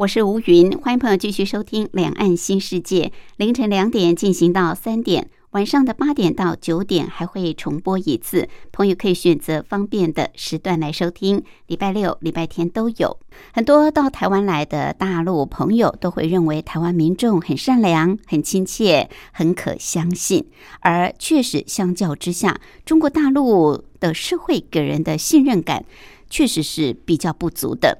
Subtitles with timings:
[0.00, 3.08] 我是吴云，欢迎朋友继续收听《两岸新世界》。
[3.36, 8.48] 凌晨两点进行到三点，晚上的八点到九点还会重播一次。
[8.72, 13.18] 朋友可以选择方便的时段来收听，礼拜六、礼拜天都有。
[13.52, 20.46] 很多到台湾来的大陆朋友都会认为台湾民众很善良、很亲切、很可相信，
[20.80, 25.84] 而确实相较之下，中国大陆的社会给人的信任感
[26.30, 27.98] 确实是比较不足的。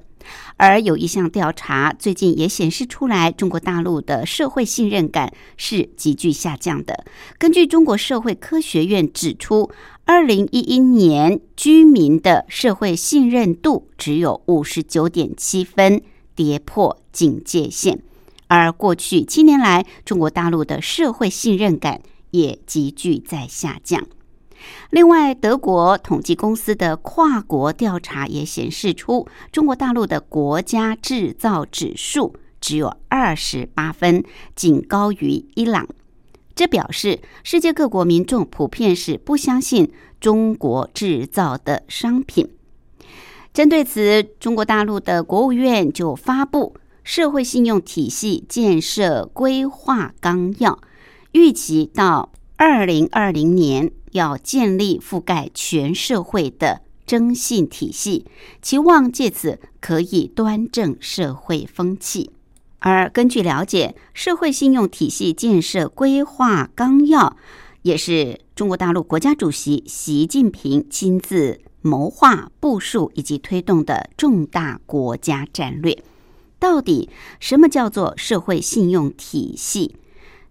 [0.57, 7.05] 而有一项调查最近也显示出来，中国大陆的社会信任感是急剧下降的。
[7.37, 9.71] 根据中国社会科学院指出，
[10.05, 16.01] 二零一一年居民的社会信任度只有五十九点七分，
[16.35, 17.99] 跌破警戒线。
[18.47, 24.05] 而过去七年来，中国大陆的社会信任感也急剧在下降。
[24.89, 34.23] 另外，德国统计公司的跨国调查也显示出，中国大陆的国家制造指数只有二十八分，
[34.55, 35.87] 仅高于伊朗。
[36.53, 42.47] 这表示世界各国民众普遍是不相信中国制造的商品。
[43.53, 50.73] 针对此，中国大陆的国务院就发布《社会信用体系建设规划纲要》，
[51.31, 53.91] 预计到二零二零年。
[54.11, 58.25] 要建立覆盖全社会的征信体系，
[58.61, 62.31] 期望借此可以端正社会风气。
[62.79, 67.37] 而根据了解，社会信用体系建设规划纲要
[67.83, 76.03] 也是中国大陆国家主席习近平亲自谋划、部署以及推动的重大国家战略。
[76.57, 77.09] 到底
[77.39, 79.95] 什么叫做社会信用体系？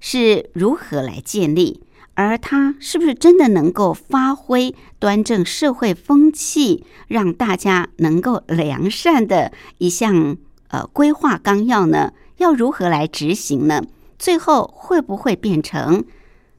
[0.00, 1.82] 是如何来建立？
[2.14, 10.36] 而它是不是真的能够发挥端正社会风气，让大家能够良善的一项
[10.68, 12.12] 呃规划纲要呢？
[12.36, 13.82] 要如何来执行呢？
[14.18, 16.04] 最后会不会变成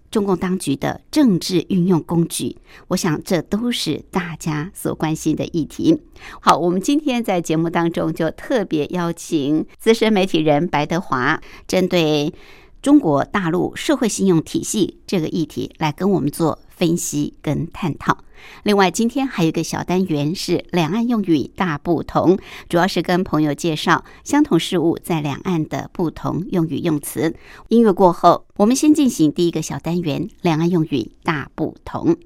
[0.09, 2.57] 中共当局的政治运用工具？
[2.88, 6.01] 我想这都是大家所关心的议题。
[6.39, 12.33] 好，我们今天在节目当中就特别邀请资深媒体人白德华，针对。
[12.81, 18.18] 中国大陆社会信用体系这个议题来跟我们做分析跟探讨。
[18.64, 27.36] 另外，今天还有一个小单元是两岸用语大不同，主要是跟朋友介绍相同事物在两岸的不同用语用词。
[27.68, 32.18] 音乐过后，我们先进行第一个小单元：两岸用语大不同。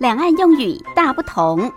[0.00, 1.70] 两岸用语大不同。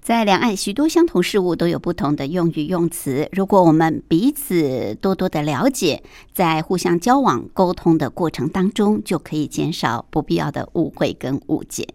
[0.00, 3.28] 在两岸，许多相同事物都有不同的用语用词。
[3.32, 11.86] 如果我们彼此多多的了解，在互相交往沟通的过程当中，就可以减少不必要的误会跟误解。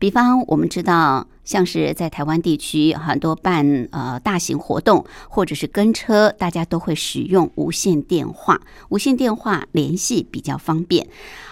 [0.00, 1.28] 比方，我们知道。
[1.44, 8.60] 像是在台湾地区，很多办呃大型活动或者是跟车，大家都会使用无线电话。
[8.88, 11.06] 无线电话联系比较方便。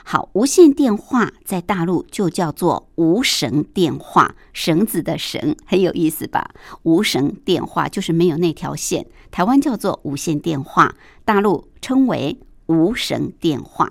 [0.05, 6.51] 好，无线电话在大陆就叫做无绳电话，绳子的绳很有意思吧？
[6.83, 9.07] 无绳电话就是没有那条线。
[9.31, 10.95] 台湾叫做无线电话，
[11.25, 13.91] 大陆称为无绳电话。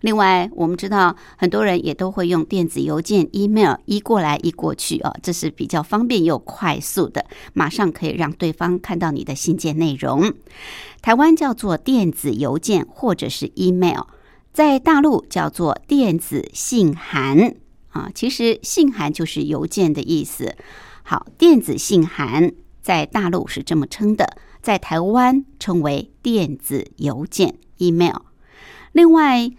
[0.00, 10.32] 另外，我们知道很多人也都会用电子邮件、email，一过来一过去哦，这是比较方便又快速的，马上可以让对方看到你的信件内容。
[11.02, 14.04] 台湾叫做电子邮件或者是 email，
[14.52, 17.54] 在大陆叫做电子信函
[17.90, 20.56] 啊，其实信函就是邮件的意思。
[21.02, 28.22] 好，电子信函在大陆是这么称的，在台湾称为电子邮件 （email）。
[28.92, 29.50] 另外，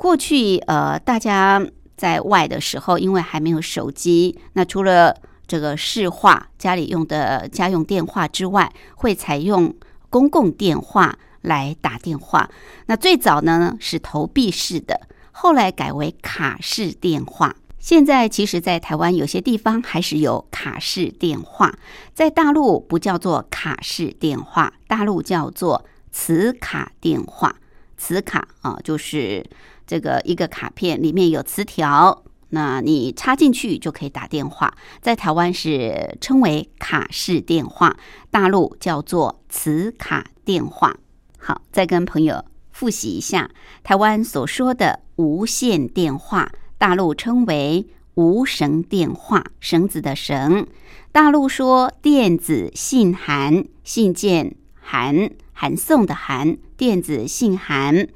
[0.00, 1.62] 过去呃，大家
[1.94, 5.14] 在外的时候，因为还没有手机，那除了
[5.46, 9.74] 这个市话家里用的家用电话之外，会采用
[10.08, 12.48] 公共电话来打电话。
[12.86, 15.02] 那最早呢是投币式的，
[15.32, 17.54] 后来改为卡式电话。
[17.78, 21.74] 现在其实，在台湾有些地方还是有卡式电话，
[22.14, 27.56] 在大陆不叫做卡式电话，大陆叫做磁卡电话。
[28.00, 29.44] 磁卡啊，就是
[29.86, 34.72] 这个一个卡片里面有磁条，那你插进去就可以打电话。
[35.02, 37.94] 在台湾是称为卡式电话，
[38.30, 40.96] 大陆叫做磁卡电话。
[41.38, 42.42] 好，再跟朋友
[42.72, 43.50] 复习一下，
[43.82, 46.50] 台湾所说的无线电话。
[46.78, 50.66] 大陆称为无绳电话，绳子的绳。
[51.12, 58.08] 大陆说电子信函，信件函，函送的函，电子信函。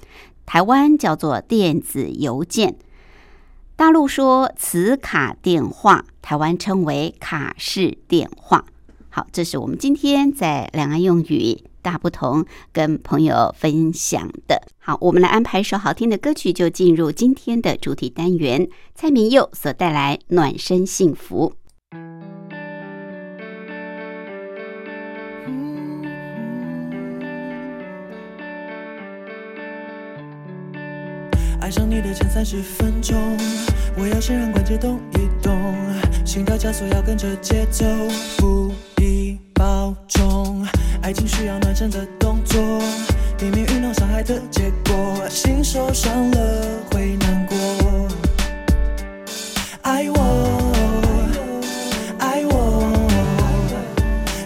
[0.47, 2.79] 台湾叫做电子邮件。
[3.77, 8.65] 大陆说磁卡电话，台湾称为卡式电话。
[9.11, 11.63] 好，这是我们今天在两岸用语。
[11.83, 14.63] 大不同，跟朋友分享的。
[14.79, 18.67] 好，我们来安排一首好听的歌曲，就进入今天的主题单元。
[18.95, 21.53] 蔡明佑所带来《暖身幸福》。
[31.75, 33.37] 上你的前三十分钟，
[33.97, 35.75] 我要先让关节动一动，
[36.25, 37.85] 心跳加速要跟着节奏，
[38.37, 38.73] 不
[39.03, 40.65] 易保重。
[41.03, 42.63] 爱情需要暖身的动作，
[43.37, 45.29] 避免运动伤害的结果。
[45.29, 46.63] 心受伤了
[46.93, 47.57] 会难过。
[49.83, 50.73] 爱我，
[52.21, 52.93] 爱我，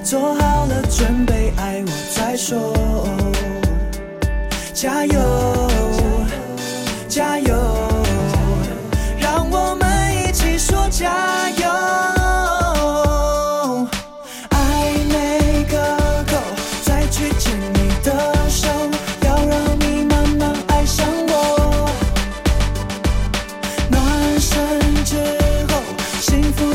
[0.02, 2.72] 做好了准备，爱我再说。
[4.72, 5.67] 加油，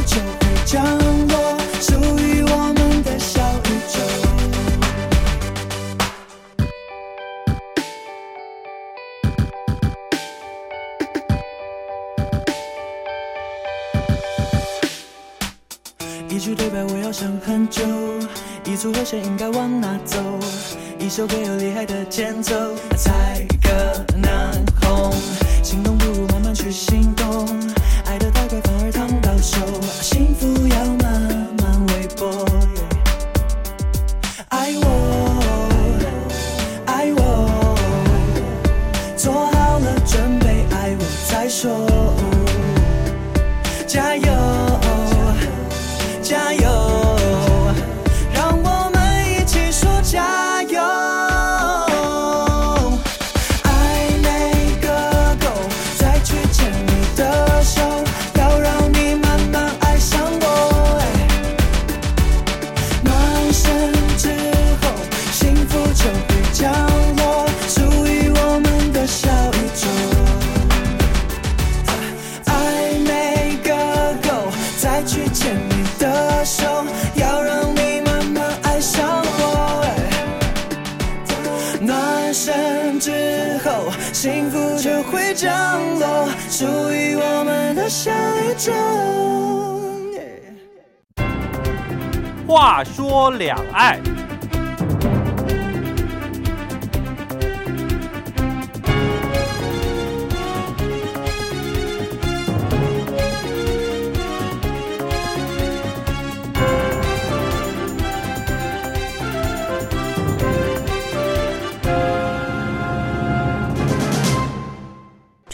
[0.06, 0.84] 就会降
[1.28, 4.00] 落属于我们的小宇宙。
[16.30, 17.84] 一句对白我要想很久。
[18.66, 20.18] 一组和弦应该往哪走？
[20.98, 22.56] 一首歌有厉害的前奏。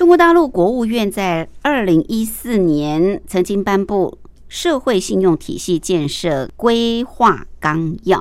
[0.10, 8.18] 中国大陆国务院在二零一四年曾经颁布《社会信用体系建设规划纲要》。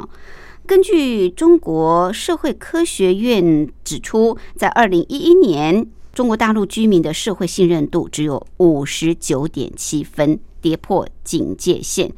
[0.66, 12.12] 根据中国社会科学院指出，在二零一一年，中国大陆居民的社会信任度只有五十九点七分，跌破警戒线。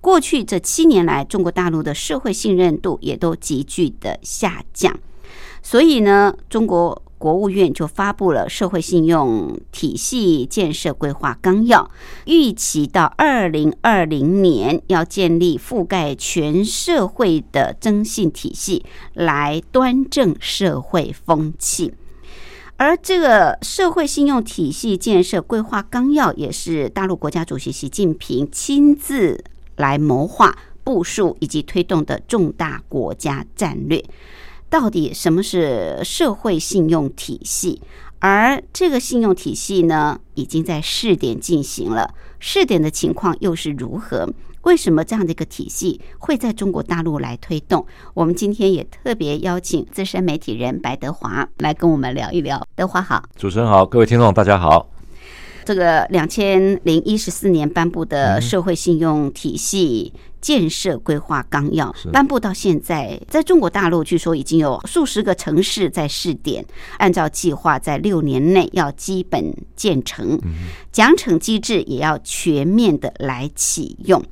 [0.00, 4.96] 过去这七年来，中国大陆的社会信任度也都急剧的下降。
[5.64, 7.02] 所以呢，中国。
[7.18, 11.90] 国务院就发布了社会信用体系建设规划纲要，
[12.26, 21.94] 预期到二零二零年要建立覆盖全社会的征信体系，来端正社会风气。
[22.76, 29.42] 而这个社会信用体系建设规划纲要，也是大陆国家主席习近平亲自
[29.76, 30.54] 来谋划、
[30.84, 34.04] 部署以及推动的重大国家战略。
[34.68, 37.80] 到底什么是社会信用体系？
[38.18, 42.14] 而这个信用体系呢，已经在试点进行了。
[42.40, 44.28] 试点的情况又是如何？
[44.62, 47.86] 为什么这样的一个体系会在中国大陆来推动？
[48.14, 52.60] 我们今天也特别邀请资深媒体人白德华来跟我们聊一聊。
[52.74, 54.90] 德华好，主持人好，各位听众大家好。
[55.64, 60.12] 这个两千零一十四年颁布的社会信用体系
[60.46, 66.64] 建设规划纲要颁布到现在，在中国大陆据说已经有数十个城市在试点，
[66.98, 70.38] 按照计划在六年内要基本建成，
[70.92, 74.22] 奖惩机制也要全面的来启用。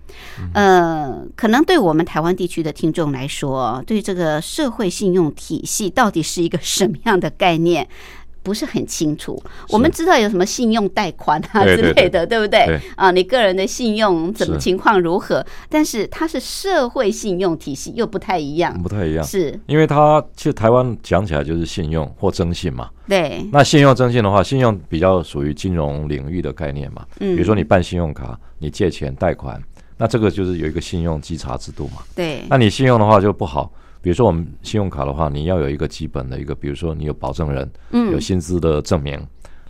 [0.53, 7.89] 呃，可能对我们台湾地区的听众来说，对这个社会信用体系到底是一个什么样的概念？
[8.45, 12.79] 不是很清楚，我们知道有什么信用贷款啊之类的，对不对？
[12.95, 15.45] 啊，你个人的信用怎么情况如何？
[15.71, 22.91] 但是它是社会信用体系又不太一样，不太一样，是因为它其实台湾讲起来就是信用或征信嘛。
[23.09, 27.05] 对，那信用征信的话，信用比较属于金融领域的概念嘛。
[27.21, 29.59] 嗯，比如说你办信用卡，你借钱贷款，
[29.97, 32.03] 那这个就是有一个信用稽查制度嘛。
[32.15, 33.73] 对，那你信用的话就不好。
[34.05, 39.19] 比如说我们信用卡的话，你要有一个基本的一个，比如说你有保证人，嗯，有薪资的证明，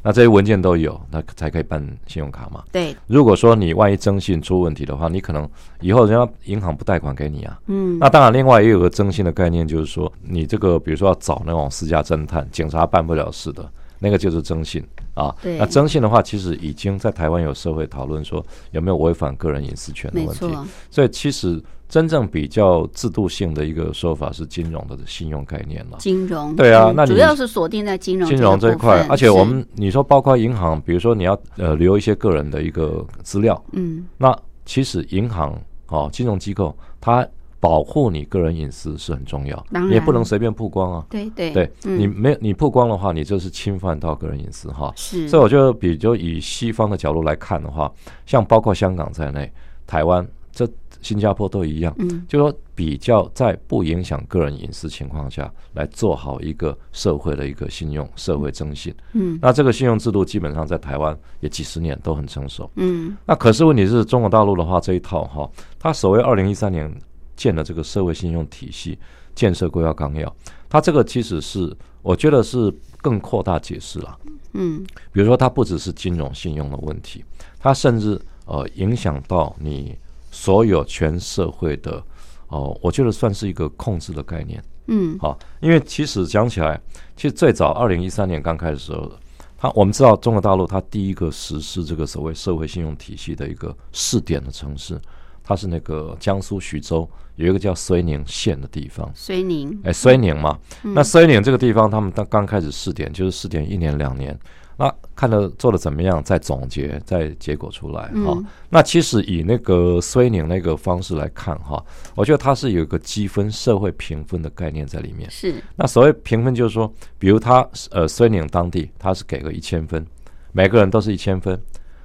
[0.03, 2.65] 那这些文件都有，那才可以办信用卡嘛。
[2.73, 5.49] 对，如果说你万一征信出问题的话，你可能
[5.81, 7.61] 以后人家银行不贷款给你啊。
[7.69, 15.33] 嗯，那当然，另外也有个征信的概念，就是说你这个比如说要找那种私家侦探，警察办不了事的，那个就是征信啊。
[15.41, 20.53] 对，那征信的话，其实已经在台湾有社会讨论说有没有违反个人隐私权的问题。
[20.91, 21.63] 所以其实。
[21.95, 25.99] 真正比较制度性的一个说法是金融的信用概念了。
[26.01, 29.07] 金融对啊，那主要是锁定在金融金融这一块。
[29.09, 34.37] 而且我们你说包括银行，比如说你要呃留一些个人的一个资料，嗯，那
[34.67, 37.25] 其实银行哦金融机构它
[37.61, 41.07] 保护你个人隐私是很重要，你也不能随便曝光啊。
[41.09, 44.93] 对对对，你没有你曝光的话，你就是侵犯到个人隐私哈。
[44.97, 47.89] 是，所以我觉得，比如以西方的角度来看的话，
[48.27, 49.49] 像包括香港在内，
[49.87, 50.69] 台湾这。
[51.05, 66.91] 新加坡都一样，嗯，就说比较在不影响个人隐私情况下来做好一个社会的一个信用社会征信，嗯，那这个信用制度基本上在台湾也几十年都很成熟，嗯，那可是问题是中国大陆的话这一套哈，它所谓二零一三年
[67.37, 68.99] 建的这个社会信用体系
[69.35, 70.35] 建设规划纲要，
[70.71, 71.71] 它这个其实是
[72.01, 74.19] 我觉得是更扩大解释了，
[74.55, 74.83] 嗯，
[75.13, 77.23] 比如说它不只是金融信用的问题，
[77.61, 79.95] 它甚至呃影响到你。
[80.35, 82.03] 所有全社会的
[82.49, 84.61] 哦，我觉得算是一个控制的概念。
[84.89, 86.79] 嗯，好，因为其实讲起来，
[87.17, 89.13] 其实最早二零一三年刚开始的时候，
[89.57, 95.01] 他我们知道中国大陆它第一个实施这个所谓社会信用体系的一个试点的城市，
[95.43, 99.11] 它是那个江苏徐州有一个叫睢宁县的地方。
[99.15, 104.39] 睢宁，哎，睢宁嘛，那睢宁这个地方，他们刚刚开始试点，就是试点一年两年。
[104.77, 108.37] 那看了做的怎么样，再总结，再结果出来哈。
[108.69, 115.31] 那其实以那个睢宁那个方式来看哈，我觉得它是有一个积分、社会评分的概念在里面。
[115.31, 115.55] 是。
[115.77, 120.05] 那所谓评分，就是说，比如他呃睢宁当地他是给个一千分，
[120.53, 121.61] 每个人都是一千分。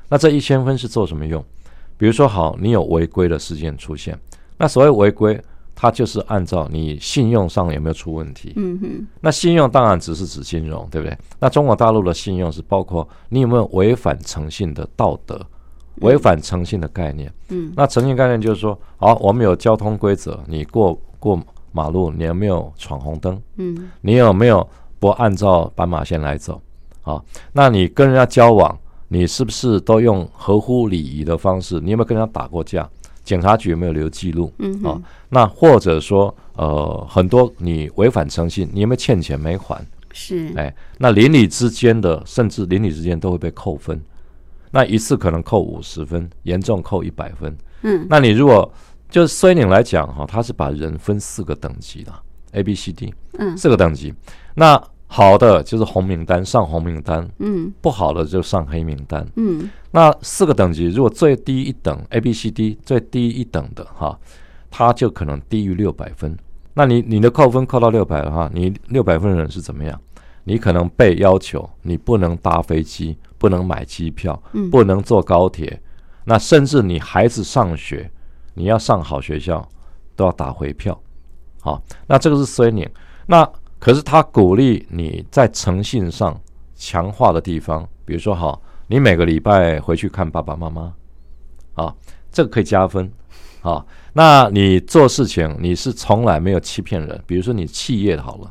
[0.07, 1.43] 那这一千分是做什么用？
[1.97, 4.17] 比如说好，你有违规的事件出现，
[4.57, 5.41] 那所谓违规。
[5.81, 8.51] 它就是按照你信用上有没有出问题。
[8.57, 9.07] 嗯哼。
[9.21, 11.17] 那信用当然只是指金融，对不对？
[11.39, 15.39] 那中国大陆的信用是包括你有没有违反诚信的道德，
[16.01, 17.33] 违反诚信的概念。
[17.47, 17.71] 嗯。
[17.77, 23.41] 那诚信概念就是说，好，我们有交通规则，你过过马路，你有没有闯红灯？
[23.55, 23.89] 嗯。
[24.01, 24.67] 你有没有
[24.99, 26.61] 不按照斑马线来走？
[26.99, 31.79] 好，那你跟人家交往，你是不是都用合乎礼仪的方式？
[31.79, 32.89] 你有没有跟人家打过架？
[33.29, 34.51] 警察局有没有留记录？
[34.57, 39.79] 嗯啊，那或者说，呃，很多你违反诚信，你有没有欠钱没还？
[40.11, 44.01] 是，哎，那邻里之间的，甚至邻里之间都会被扣分，
[44.71, 47.55] 那一次可能扣五十分，严重扣一百分。
[47.83, 48.73] 嗯，那你如果
[49.11, 52.11] 就是睢宁来讲哈，他是把人分四个等级的
[52.53, 54.11] ，A、B、C、D，嗯，四个等级，
[54.55, 54.83] 那。
[55.11, 59.67] 好的就是红名单上红名单，嗯，不好的就上黑名单，嗯。
[59.89, 64.17] 那四个等级，如果最低一等 A、B、C、D 最低一等的哈，
[64.69, 66.37] 它就可能低于六百分。
[66.75, 69.99] 那你你的扣分扣到六百的话，你六百分的人是怎么样？
[70.43, 75.81] 你可能被要求你不能搭飞机，不能买机票，嗯不能坐高铁，
[76.23, 78.11] 那甚至你孩子上学，
[78.53, 79.67] 你要上好学校
[80.15, 80.99] 都要打回票。
[81.61, 82.87] 好，那这个是虽宁，
[83.25, 83.47] 那
[83.79, 86.39] 可是他鼓励你在诚信上
[86.75, 90.93] 强化的地方，比如说哈，你每个礼拜回去看爸爸妈妈，
[91.73, 91.95] 啊，
[92.31, 93.11] 这个可以加分。
[93.61, 98.49] 啊，那你做事情你是从来没有欺骗人，比如说你企业好了，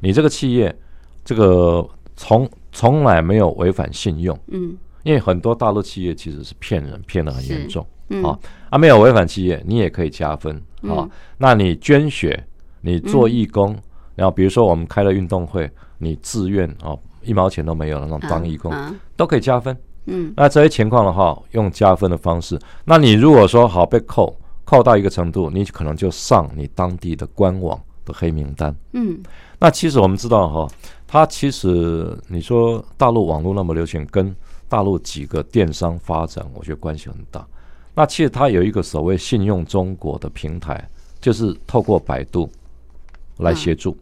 [0.00, 0.78] 你这个企业
[1.24, 7.86] 这个从从来没有违反信用，嗯因为很多大陆企业其实是骗人，骗得很严重。
[8.10, 11.08] 嗯啊啊，没有违反企业，你也可以加分啊。
[11.08, 12.46] 嗯那你捐血，
[12.82, 13.74] 你做义工，
[14.20, 19.74] 然后比如说我们开了运动会，你自愿哦，一毛钱都没有的那种当义工，啊都可以加分。
[20.04, 24.36] 嗯那这些情况的话，用加分的方式，那你如果说好被扣，
[24.66, 28.76] 扣到一个程度，你可能就上你当地的官网的黑名单。
[28.92, 29.18] 嗯
[29.58, 30.68] 那其实我们知道哈，
[31.06, 34.36] 它其实你说大陆网络那么流行，跟
[34.68, 37.46] 大陆几个电商发展，我觉得关系很大。
[37.94, 40.86] 那其实它有一个所谓信用中国的平台，
[41.20, 42.50] 就是透过百度
[43.38, 43.96] 来协助，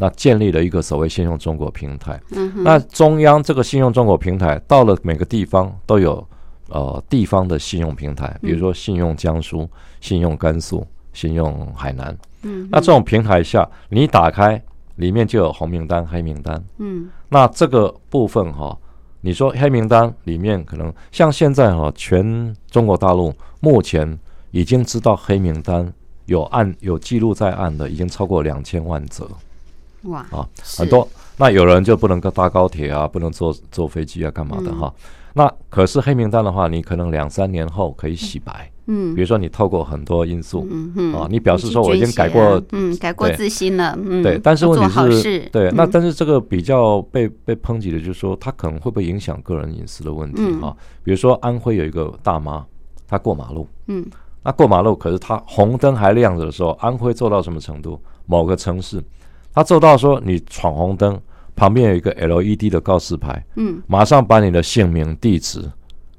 [0.00, 2.18] 那建立了一个所谓信用中国平台。
[2.30, 6.26] 嗯那中央这个信用中国平台到了每个地方都有
[6.68, 9.68] 呃地方的信用平台，比如说信用江苏、
[10.00, 12.16] 信用甘肃、信用海南。
[12.44, 14.62] 嗯那这种平台下，你打开
[14.96, 16.64] 里面就有红名单、黑名单。
[16.78, 18.74] 嗯那这个部分哈、
[19.20, 24.18] 你说黑名单里面可能像现在哈、全中国大陆目前
[24.50, 25.92] 已经知道黑名单
[26.24, 29.28] 有案有记录在案的，已经超过两千万则。
[30.04, 31.06] 哇啊，很多。
[31.36, 34.94] 那有人就不能够搭高铁啊，不能坐坐飞机啊，干嘛的嗯哈？
[35.32, 38.70] 那可是黑名单的话，你可能两三年后可以洗白。
[38.92, 50.76] 嗯比如说你透过很多因素，嗯嗯啊你表示说我已经改过啊嗯改过自新了嗯对，但是问做题是，对，那嗯但是这个比较被被抨击的就是说，他可能会不会影响个人隐私的问题嗯哈？
[51.04, 52.66] 比如说安徽有一个大妈，
[53.06, 54.04] 她过马路，嗯
[54.42, 58.00] 那过马路，可是她红灯还亮着的时候，安徽做到什么程度？
[58.26, 59.00] 某个城市，
[59.60, 61.20] 他做到说你闯红灯，
[61.54, 65.70] 旁边有一个 LED 的告示牌，嗯马上把你的姓名、地址，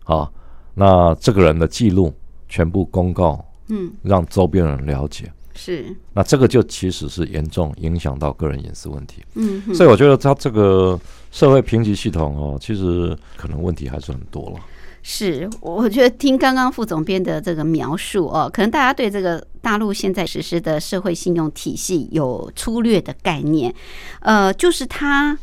[0.03, 0.29] 啊，
[0.75, 2.13] 那这个人的记录
[2.47, 5.31] 全部公告，嗯让周边人了解。
[5.55, 9.23] 是那这个就其实是严重影响到个人隐私问题。
[9.33, 10.99] 嗯所以我觉得他这个
[11.31, 14.59] 社会评级系统哦，其实可能问题还是很多了。
[15.03, 23.73] 是，我觉得听刚刚副总编的这个描述哦，可能大家对这个大陆现在实施的社会信用体系有粗略的概念，
[24.19, 25.37] 呃，就是它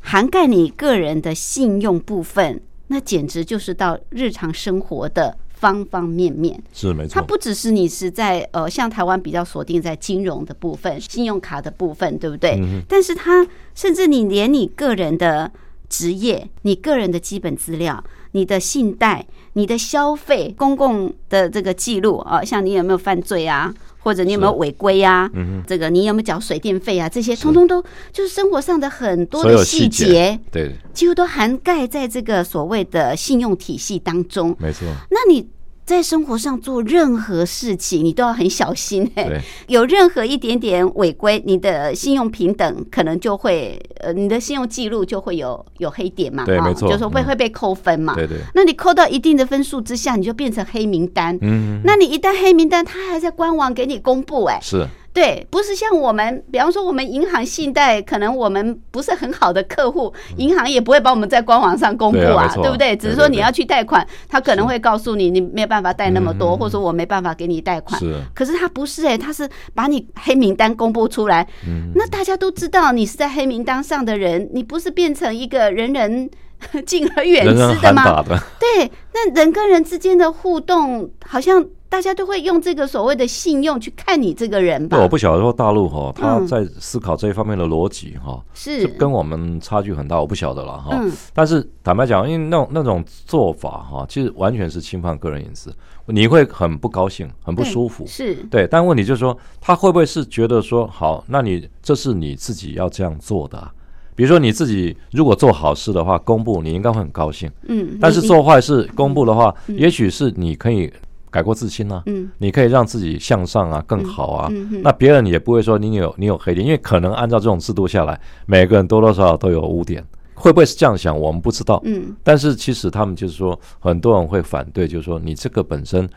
[0.00, 6.60] 涵盖你个人的信用部分，那简直就是到日常生活的方方面面。
[6.72, 12.58] 是没错，它不只是你是在呃，像台湾比较锁定在金融的部分、信用卡的部分，对不对？
[12.60, 15.50] 嗯但是它甚至你连你个人的
[15.88, 18.02] 职业、你个人的基本资料、
[18.34, 27.80] 你的信贷、你的消费、公共的这个记录啊，像你有没有犯罪啊，或者你有没有违规啊，嗯这个你有没有缴水电费啊，这些通通都
[28.12, 34.54] 就是生活上的很多的细节节，对，几乎都涵盖在这个所谓的信用体系当中。
[34.58, 35.48] 没错，那你
[35.84, 39.10] 在生活上做任何事情，你都要很小心。
[39.16, 46.88] 欸、对， 有任何一点点违规，你的信用平等可能就会呃，你的信用记录就会有有黑点嘛，啊对没错。
[46.88, 47.24] 就是说会嗯。
[47.24, 48.14] 会被扣分嘛。
[48.14, 51.38] 对对，那你扣到一定的分数之下，你就变成黑名单。
[51.42, 62.96] 嗯，那你一旦黑名单，他还在官网给你公布、哎，是对，不是像我们，比方说我们银行信贷，可能我们不是很好的客户，银行也不会把我们在官网上公布啊，对不对？
[62.96, 67.98] 只是说你要去贷款，他可能会告诉你，你没有办法贷那么多，嗯或者说我没办法给你贷款。
[68.00, 76.28] 是，可是他不是哎、他是把你黑名单公布出来，嗯，那大家都知道你是在黑名单上的人，你不是变成一个人人
[76.84, 78.20] 敬而远之的吗？
[78.58, 81.64] 对，那人跟人之间的互动，好像
[81.94, 84.96] 大家都会用这个所谓的信用去看你这个人吧。
[84.96, 85.04] 对，？
[85.04, 88.80] 我不晓得说大陆哈，他嗯在思考这一方面的逻辑哈，是。
[88.80, 90.98] 是跟我们差距很大，我不晓得了哈。
[91.00, 91.12] 嗯。
[91.32, 95.72] 但是坦白讲，因为那种那种做法哈，其实完全是侵犯个人隐私，
[96.06, 98.04] 你会很不高兴，很不舒服。
[98.08, 98.34] 是。
[98.50, 103.70] 对，但问题就是说，他会不会是觉得说，好，那你这是你自己要这样做的啊、
[104.16, 110.92] 比如说你自己如果做好事的话，公布你应该会很高兴，嗯，但是做坏事公布的话，也许是你可以
[111.34, 114.48] 改过自新啊，嗯你可以让自己向上啊，更好啊。
[114.84, 121.18] 那别人也不会说你有你有黑点，因为可能按照这种制度下来，每个人多多少少都有污点，会不会是这样想？
[121.18, 121.82] 我们不知道。
[121.84, 126.08] 嗯但是其实他们就是说，很多人会反对，就是说你这个本身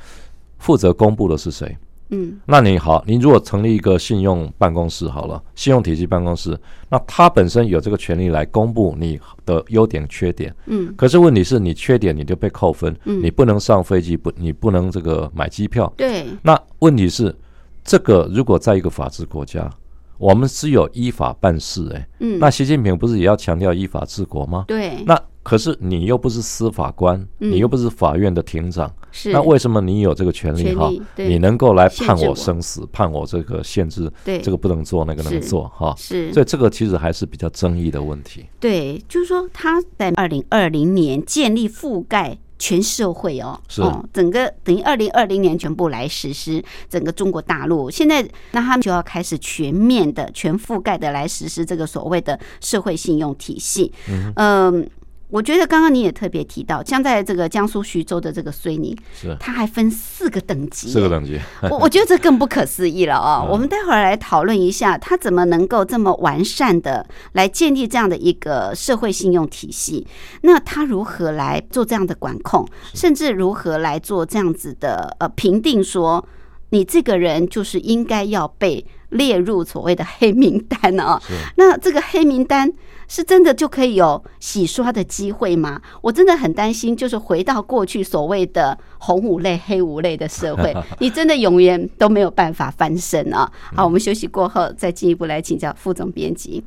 [0.59, 1.75] 负责公布的是谁？
[2.09, 6.57] 嗯，那你好，你如果成立一个信用办公室好了，信用体系办公室，
[6.89, 10.55] 那他本身有这个权利来公布你的优点缺点。
[10.67, 13.21] 嗯，可是问题是你缺点你就被扣分，嗯。
[13.21, 15.91] 你不能上飞机，不你不能这个买机票。
[15.97, 17.35] 对，那问题是，
[17.83, 19.69] 这个如果在一个法治国家，
[20.17, 24.65] 我们只有依法办事、哎，嗯，那习近平不是也要强调依法治国吗？
[24.67, 27.49] 对，那可是你又不是司法官，嗯。
[27.51, 29.31] 你又不是法院的庭长，是。
[29.31, 30.91] 那为什么你有这个权利哈？
[31.15, 34.41] 你能够来判我生死，判我这个限制，对。
[34.41, 35.95] 这个不能做，那个能做哈？
[35.97, 36.33] 是。
[36.33, 38.45] 所以这个其实还是比较争议的问题。
[38.59, 42.37] 对，就是说他在二零二零年建立覆盖。
[42.59, 43.83] 全社会哦，是。
[43.83, 53.93] 哦，整个等于二零二零年全部来实施整个中国大陆，现在那他们就要开始全面的、全覆盖的来实施这个所谓的社会信用体系。
[54.35, 54.89] 嗯，
[55.29, 70.07] 我觉得刚刚你也特别提到，像在这个江苏徐州的这个水泥，是它还分四个等级，四个等级，我我觉得这更不可思议了啊、 嗯我们待会儿来讨论一下，它怎么能够这么完善的来建立这样的一个社会信用体系？
[70.41, 76.25] 那它如何来做这样的管控，甚至如何来做这样子的呃评定说？
[76.69, 82.71] 你这个人就是应该要被列入所谓的黑名单啊、是那这个黑名单
[83.07, 85.81] 是真的就可以有洗刷的机会吗？
[86.01, 93.49] 我真的很担心，就是回到过去所谓的红五类、黑五类的社会， 你真的永远都没有办法翻身啊！
[93.75, 96.63] 好，我们休息过后再进一步来请教副总编辑。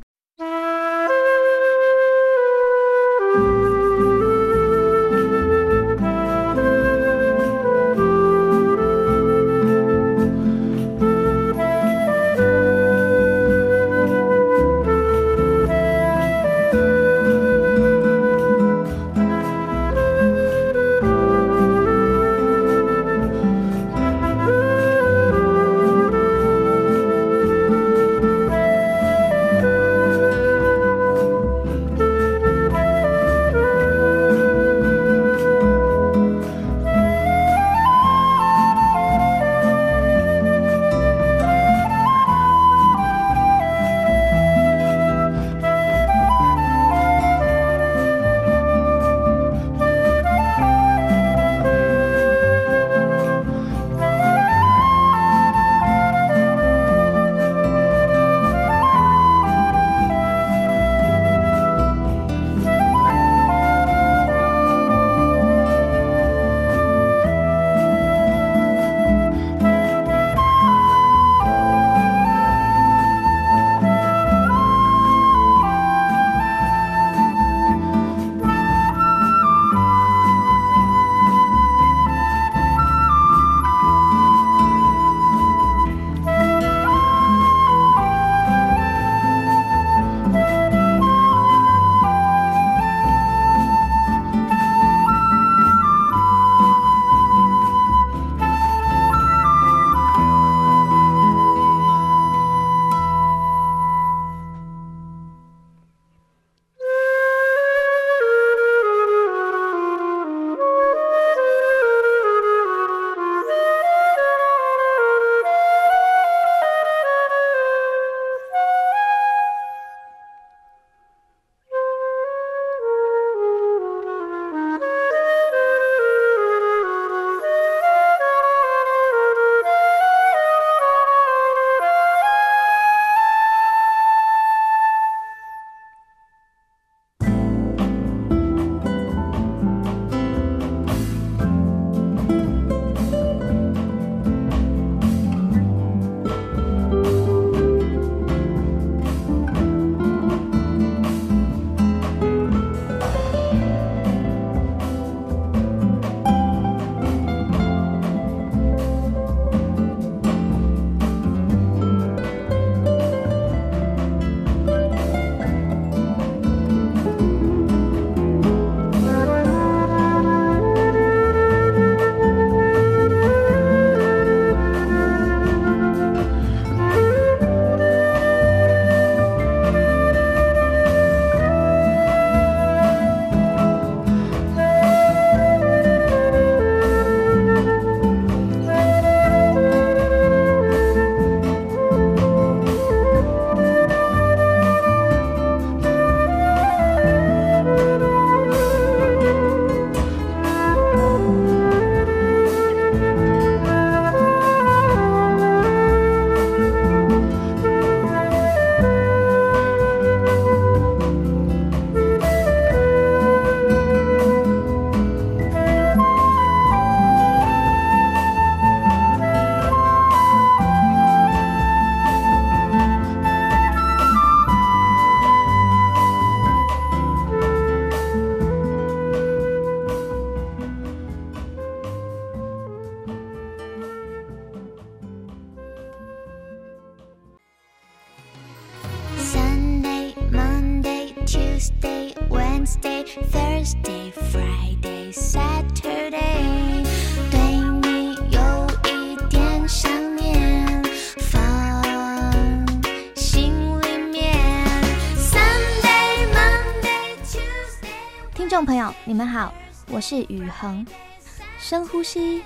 [262.11, 262.41] 深呼吸，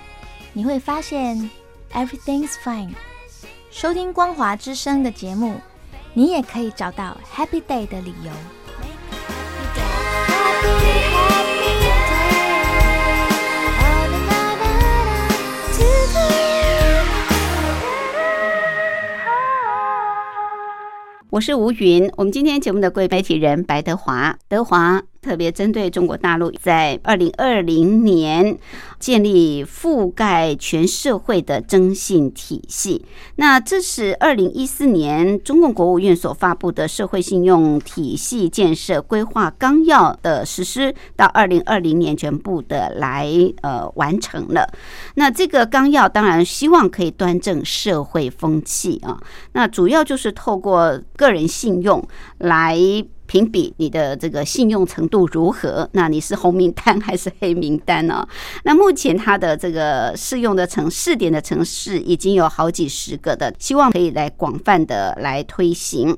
[0.54, 1.50] 你会发现
[1.92, 2.92] everything's fine。
[3.72, 5.56] 收听光华之声的节目，
[6.14, 8.32] 你也可以找到 happy day 的理由。
[21.32, 28.56] 我是吴云，我们今天节目的贵媒体人白德华，德华特别针对中国大陆在二零二零年
[29.00, 33.04] 建立覆盖全社会的征信体系。
[33.38, 43.28] 那这是二零一四年中共国务院所发布的社会信用体系建设规划纲要的实施，到二零二零年全部的来
[43.62, 44.72] 呃完成了。
[45.16, 49.20] 那这个纲要当然希望可以端正社会风气啊，
[49.54, 52.08] 那主要就是透过个人信用
[52.38, 52.78] 来
[53.28, 55.88] 评比你的这个信用程度如何。
[55.94, 58.28] 那你是红名单还是黑名单呢、
[58.64, 66.18] 那目前它的这个适用的城试点的城市已经有好几十个的，希望可以来广泛的来推行。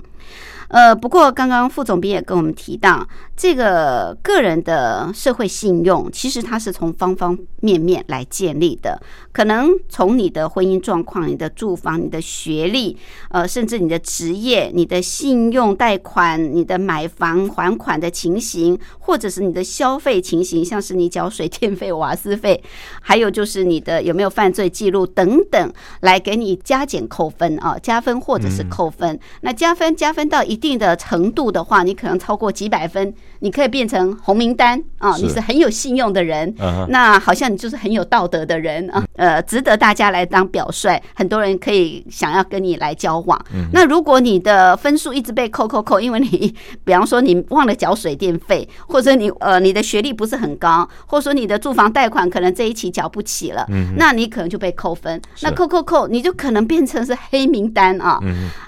[0.69, 9.01] 呃，不过刚刚副总编也跟我们提到，这个个人的社会信用，其实它是从方方面面来建立的。
[9.31, 12.97] 可能从你的婚姻状况、你的住房、你的学历，
[13.29, 22.61] 呃，甚至你的职业、你的信用贷款、你的买房还款的情形，或者是你的消费情形，像是你缴水电费、瓦斯费，
[22.99, 29.17] 还有就是你的有没有犯罪记录等等，来给你加减扣分啊，加分或者是扣分。
[29.41, 36.53] 那加分加分到一定的程度的话，你可能超过几百分，你可以变成红名单啊，你是很有信用的人，
[36.89, 43.39] 那好像你就是很有道德的人啊，呃，值得大家来当表率，很多人可以想要跟你来交往。
[43.71, 53.65] 那如果你的分数一直被扣扣扣，因为你比方说你忘了缴水电费，或者你呃你的学历不是很高，或者说你的住房贷款可能这一期缴不起了，
[53.97, 55.21] 那你可能就被扣分。
[55.41, 58.19] 那扣扣扣，你就可能变成是黑名单啊。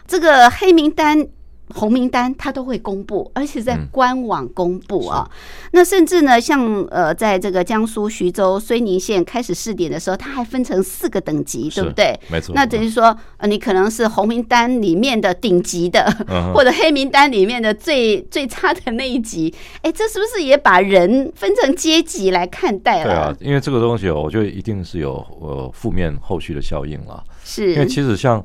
[0.08, 1.28] 这个黑名单。
[1.76, 5.30] 红名单它都会公布，而且在官网公布啊。
[5.72, 12.20] 那甚至呢，像呃，在这个江苏徐州睢宁县开始试点的时候，它还分成四个等级，对不对？
[12.30, 19.54] 没错那等于说，呃，你可能是红名单里面的顶级的，嗯 或者黑名单里面的最最差的那一级。
[19.82, 23.04] 哎，这是不是也把人分成阶级来看待了？
[23.04, 27.24] 对啊，因为这个东西哦，我觉得一定是有呃负面后续的效应了。
[27.44, 28.44] 是，因为其实像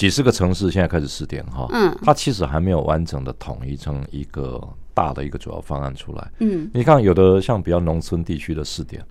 [0.00, 1.94] 几十个城市现在开始试点哈，嗯。
[2.02, 4.58] 它其实还没有完整的统一成一个
[4.94, 6.32] 大的一个主要方案出来。
[6.38, 6.70] 嗯。
[6.72, 9.04] 你看，有的像比较农村地区的试点，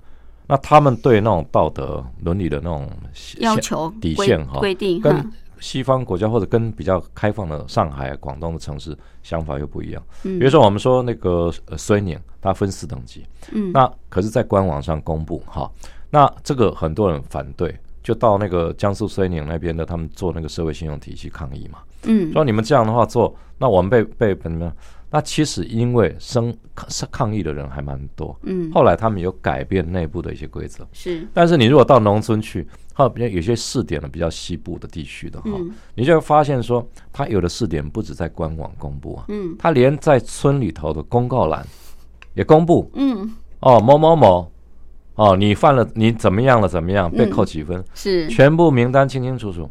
[0.47, 10.03] 那他们对那种道德伦理的那种线要求底线哈，规定跟西方国家或者跟比较开放的上海、广东的城市想法又不一样。
[10.23, 10.39] 嗯。
[10.39, 13.71] 比如说，我们说那个呃睢宁，它分四等级，嗯。
[13.71, 15.69] 那可是，在官网上公布哈，
[16.09, 17.77] 那这个很多人反对，
[18.09, 22.33] 就到那个江苏睢宁那边的，他们做那个社会信用体系抗议嘛，嗯。
[22.33, 24.75] 说你们这样的话做，那我们被被怎么样？
[25.11, 28.71] 那其实因为生抗抗议的人还蛮多，嗯。
[28.71, 31.27] 后来他们有改变内部的一些规则，是。
[31.35, 35.71] 但是你如果到农村去，哈，比较有些试点的比较西部的地区的哈，嗯。
[35.93, 39.55] 你就会发现说，他有的试点不止在官网公布啊，嗯。
[39.59, 41.63] 他连在村里头的公告栏
[42.33, 42.89] 也公布。
[42.95, 43.31] 嗯。
[43.59, 44.51] 哦，某某某，
[45.19, 49.69] 哦，你犯了，你怎么样了，怎么样，被扣几分，是全部名单清清楚楚。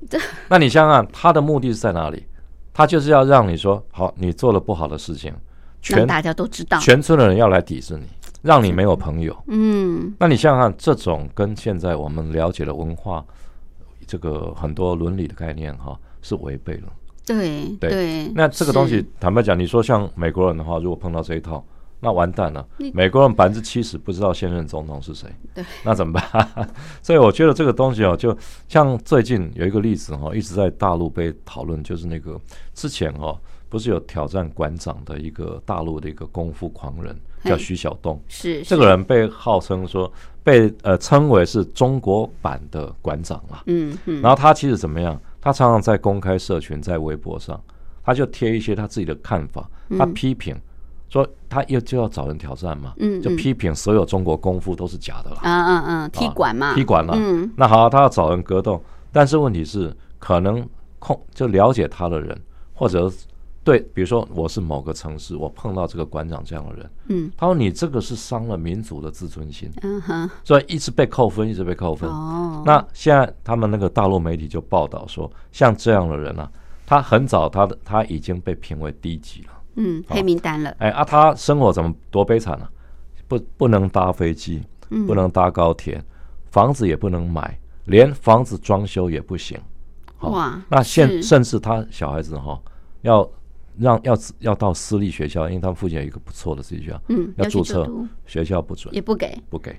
[0.49, 2.23] 那你想想，他的目的是在哪里？
[2.75, 5.33] 他就是要让你说，好，你做了不好的事情，
[5.81, 6.79] 全大家都知道。
[6.81, 8.05] 全村的人要来抵制你，
[8.43, 9.35] 让你没有朋友。
[9.47, 13.25] 嗯那你想想看，这种跟现在我们了解的文化，
[14.07, 16.93] 这个很多伦理的概念哈，是违背了。
[17.25, 21.65] 对对对，那这个东西，坦白讲，你说像美国人的话，如果碰到这一套，
[22.01, 22.67] 那完蛋了。
[22.93, 26.49] 美国人百分之七十不知道现任总统是谁， 对，那怎么办？
[27.03, 28.37] 所以我觉得这个东西哦，就
[28.69, 32.41] 像最近有一个例子哈、一直在大陆被讨论，就是那个
[32.75, 38.21] 之前哦，不是有挑战馆长的一个大陆的一个功夫狂人，叫徐晓东。
[38.29, 40.11] 是这个，人被号称说
[40.43, 43.63] 被呃称为是中国版的馆长啦。
[43.67, 45.21] 嗯嗯，然后他其实怎么样？
[45.41, 47.61] 他常常在公开社群、在微博上，
[48.05, 50.55] 他就贴一些他自己的看法，他批评
[51.09, 57.15] 说他又就要找人挑战嘛，嗯就批评所有中国功夫都是假的啦，啊啊啊，踢馆嘛，踢馆了。
[57.17, 57.51] 嗯。
[57.57, 60.69] 那好，他要找人格斗，但是问题是，可能
[60.99, 62.39] 控就了解他的人，
[62.75, 63.11] 或者
[63.65, 67.33] 对，比如说我是某个城市，我碰到这个馆长这样的人，嗯。
[67.37, 72.09] 他说你这个是伤了民族的自尊心，嗯哼，所以一直被扣分，一直被扣分。
[72.09, 76.51] 哦，那现在他们那个大陆媒体就报道说，像这样的人啊，
[76.87, 79.53] 他很早他的他已经被评为低级了。
[79.81, 82.69] 嗯，黑名单了，哎啊，他生活怎么多悲惨啊？
[83.29, 84.61] 不不能搭飞机，
[84.91, 85.07] 嗯。
[85.07, 86.03] 不能搭高铁，
[86.51, 89.57] 房子也不能买，连房子装修也不行。
[90.17, 90.31] 好。
[90.31, 92.61] 哇那现甚至他小孩子哈、
[93.03, 93.31] 要
[93.79, 97.89] 让要要到私立学校，因为他们附近有一个不错的私立学校，嗯，要注册，
[98.27, 98.93] 学校不准。
[98.93, 99.79] 也不给，不给。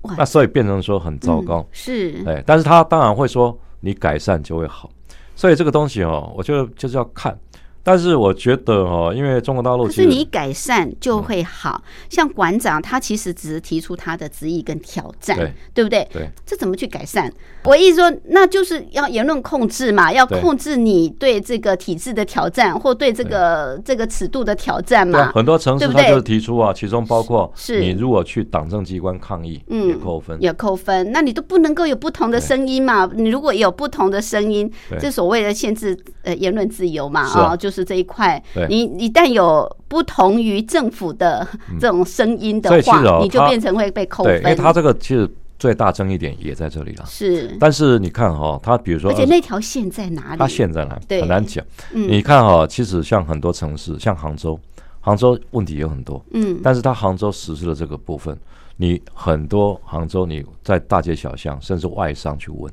[0.00, 1.60] 哇，那所以变成说很糟糕。
[1.60, 1.68] 嗯。
[1.70, 4.90] 是，哎，但是他当然会说你改善就会好，
[5.36, 7.38] 所以这个东西哦，我觉得就是要看。
[7.82, 15.36] 但是我觉得哦，因为中国大陆可是其实你改善就会好，像馆长他其实只是提出他的质疑跟挑战，
[15.74, 16.06] 对不对？
[16.12, 17.32] 对这怎么去改善？
[17.64, 25.30] 我意思说，那就是要言论控制嘛，要控制你对这个体制的挑战，或对这个这个尺度的挑战嘛，。
[25.32, 30.36] 很多城市他就是提出啊，其中包括是你如果去党政机关抗议，嗯也扣分。
[30.40, 33.08] 也扣分，那你都不能够有不同的声音嘛？
[33.14, 41.46] 你如果有不同的声音，对这所谓的限制呃言论自由嘛，啊哦，就是这一块，你一旦有不同于政府的
[41.80, 44.62] 这种声音的话，你就变成会被扣分，因为分。
[44.62, 45.26] 他这个其实
[45.58, 47.04] 最大争议点也在这里了。
[47.06, 50.38] 是，但是你看哈、他比如说而且那条线在哪里？
[50.38, 51.64] 他线在哪对很难讲。
[51.94, 54.60] 嗯你看哈、其实像很多城市，像杭州，
[55.00, 58.38] 杭州问题有很多，嗯但是他杭州实施的这个部分，
[58.76, 62.70] 你很多杭州你在大街小巷，甚至外商去问，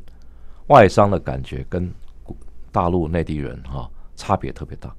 [0.68, 1.90] 外商的感觉跟
[2.70, 4.94] 大陆内地人哈、差别特别大，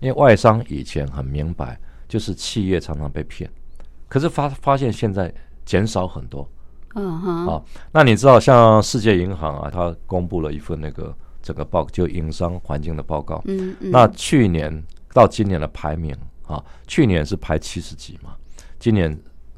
[0.00, 3.48] 因为外商以前很明白，就是企业常常被骗，
[4.08, 5.32] 可是发发现现在
[5.66, 6.48] 减少很多。
[6.94, 7.62] 嗯哼，啊。
[7.92, 14.82] 那你知道像世界银行啊，它公布了一份那个整个报就营商环境的报告，嗯嗯，那去年
[15.12, 18.34] 到今年的排名啊，去年是排七十几嘛，
[18.78, 19.14] 今年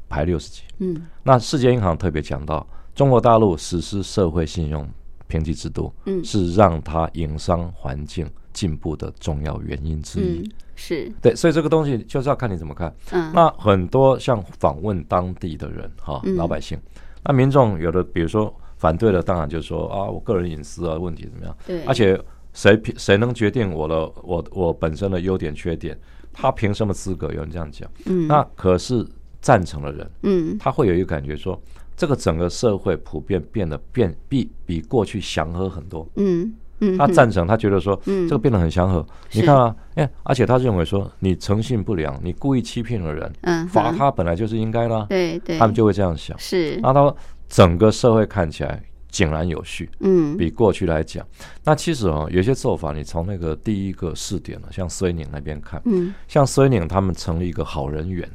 [0.09, 0.63] 排六十几。
[0.79, 1.07] 嗯。
[1.23, 4.85] 那世界银行特别讲到，中国大陆实施社会信用
[5.27, 6.23] 评级制度，嗯。
[6.23, 10.39] 是让它营商环境进步的重要原因之一。
[10.39, 12.93] 嗯是对，所以这个东西就是要看你怎么看。
[13.11, 16.77] 嗯那很多像访问当地的人哈，嗯老百姓，
[17.23, 21.57] 那民众有的比如说反对的，当然就是说啊，我个人隐私啊问题怎么样？
[21.65, 25.97] 对，而且谁凭谁能决定我的我我本身的优点缺点？
[26.33, 27.27] 他凭什么资格？
[27.27, 27.89] 有人这样讲。
[28.07, 29.07] 嗯那可是
[29.39, 31.57] 赞成的人，嗯他会有一个感觉说，
[31.95, 36.05] 这个整个社会普遍变得变比比过去祥和很多。
[36.17, 38.27] 嗯嗯，他赞成，他觉得说，嗯。
[38.27, 39.05] 这个变得很祥和。
[39.31, 46.37] 你看啊，哎，而且他认为说，你诚信不良，你故意欺骗了人，嗯哼罚他本来就是应该的啊，对对，他们就会这样想。
[46.37, 46.79] 是。
[46.81, 47.13] 那他
[47.47, 50.35] 整个社会看起来井然有序，嗯。
[50.37, 51.25] 比过去来讲，
[51.63, 56.13] 那其实哦，有些做法，你从那个第一个试点呢，像绥宁那边看，嗯。
[56.27, 58.29] 像绥宁他们成立一个好人园，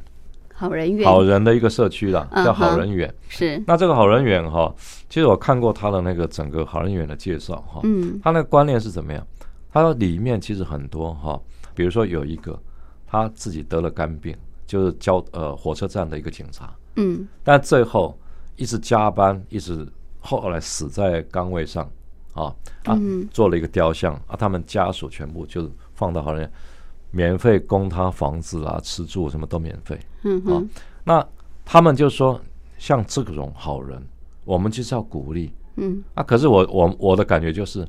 [0.61, 1.09] 好人缘。
[1.09, 3.11] 好人的一个社区啦，嗯叫好人园。
[3.27, 3.61] 是。
[3.65, 4.71] 那这个好人园哈，
[5.09, 8.19] 其实我看过他的那个整个好人园的介绍哈，嗯。
[8.23, 9.25] 他那个观念是怎么样？
[9.73, 11.41] 他里面其实很多哈，
[11.73, 12.59] 比如说有一个
[13.07, 17.27] 他自己得了肝病，就是交呃火车站的一个警察，嗯。
[17.43, 18.15] 但最后
[18.55, 19.87] 一直加班，一直
[20.19, 21.89] 后来死在岗位上，
[22.33, 26.51] 啊啊，嗯做了一个雕像啊，他们家属全部就放到好人，
[27.11, 29.99] 免费供他房子啊、吃住什么都免费。
[30.23, 30.69] 嗯哼
[31.03, 31.25] 那
[31.65, 32.39] 他们就说，
[32.77, 34.01] 像这种好人，
[34.45, 36.23] 我们就是要鼓励嗯啊。
[36.23, 37.87] 可是我我我的感觉就是，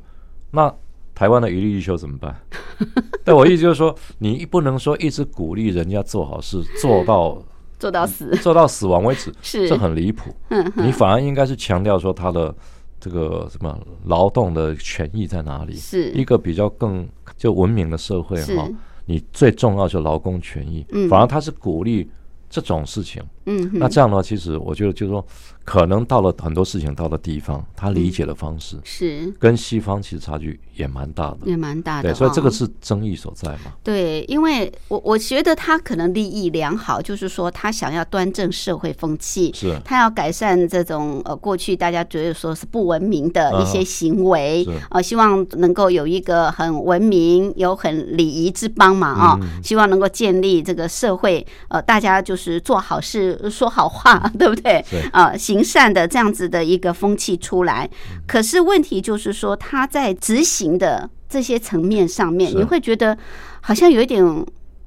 [0.50, 0.72] 那
[1.14, 2.34] 台湾的一律一休怎么办？
[3.24, 7.40] 对我意思就是说，你不能说一直鼓励人家做好事，做到
[7.78, 10.34] 做到死做到死亡为止，是这很离谱。
[10.48, 12.54] 嗯你反而应该是强调说他的
[12.98, 15.74] 这个什么劳动的权益在哪里？
[15.74, 18.68] 是一个比较更就文明的社会是哈，
[19.06, 22.08] 你最重要就是劳工权益嗯，反而他是鼓励
[22.48, 23.22] 这种事情。
[23.46, 25.24] 嗯那这样的话，其实我觉得就是说，
[25.64, 29.32] 可能到了很多事情到了地方，他理解的方式是。
[29.38, 31.38] 跟西方其实差距也蛮大的。
[31.44, 33.72] 也蛮大的对，所以这个哦是争议所在嘛。
[33.82, 39.78] 对，因为我我觉得他可能利益良好，就是说他想要端正社会风气，是。
[39.84, 43.84] 他要改善这种呃过去大家觉得说是不文明的一些嗯。
[43.84, 49.62] 行为是，呃，希望能够有一个很文明、有很礼仪之邦嘛啊、嗯。
[49.62, 54.84] 希望能够建立这个社会呃大家就是做好事、说好话， 对不对？
[54.90, 57.88] 对呃，行善的这样子的一个风气出来。
[58.10, 58.22] 嗯。
[58.26, 63.16] 可是问题就是说，他在执行的这些层面上面，你会觉得
[63.60, 64.24] 好像有一点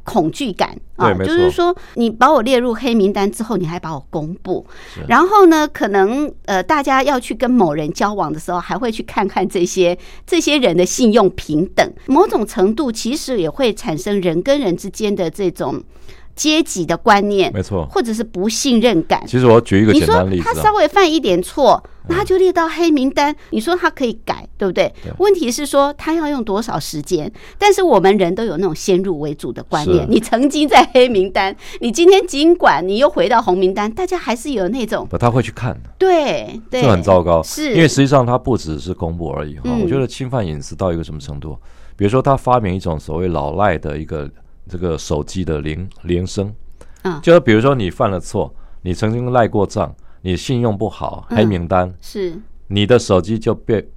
[0.04, 4.66] 恐惧感啊，就是说你把我列入黑名单之后，你还把我公布，
[5.08, 15.84] 然后呢，可能呃，大家要去跟某人交往的时候，还会去看看这些这些人的信用平等，某种程度其实也会产生人跟人之间的这种
[16.36, 17.86] 阶级的观念，没错。
[17.90, 19.24] 或者是不信任感。
[19.26, 23.34] 其实我举一个简单例子啊他稍，微犯一点错，那他就列到黑名单。
[23.52, 25.14] 你说他可以改，对不对对？
[25.18, 27.32] 问题是说他要用多少时间？
[27.58, 30.06] 但是我们人都有那种先入为主的观念。
[30.10, 37.42] 你曾经在黑名单，你今天尽管你又回到红名单，大家还是有那种不，他会去看的，对对，这很糟糕。
[37.44, 39.62] 是因为实际上他不只是公布而已哈。
[39.66, 41.58] 嗯我觉得侵犯隐私到一个什么程度？
[41.98, 44.30] 比如说，他发明一种所谓老赖的一个
[44.68, 46.54] 这个手机的铃铃声，
[47.04, 47.20] 嗯。
[47.22, 51.38] 就是比如说你犯了错，你曾经赖过账，你信用不好，嗯。
[51.38, 52.40] 黑名单，是。
[52.68, 53.88] 你的手机就被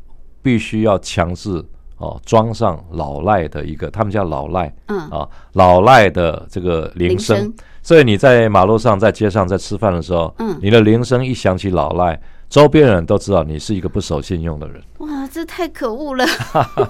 [0.43, 1.65] 必须要强制
[1.97, 4.99] 哦装上老赖的一个，他们叫老赖嗯。
[5.11, 7.37] 啊，老赖的这个铃声。
[7.37, 7.55] 铃声。
[7.83, 10.59] 所以你在马路上、在街上、在吃饭的时候，嗯。
[10.61, 14.83] 你的铃声一响起老赖，周边人都知道你是一个不守信用的人。
[14.99, 16.25] 哇，这太可恶了！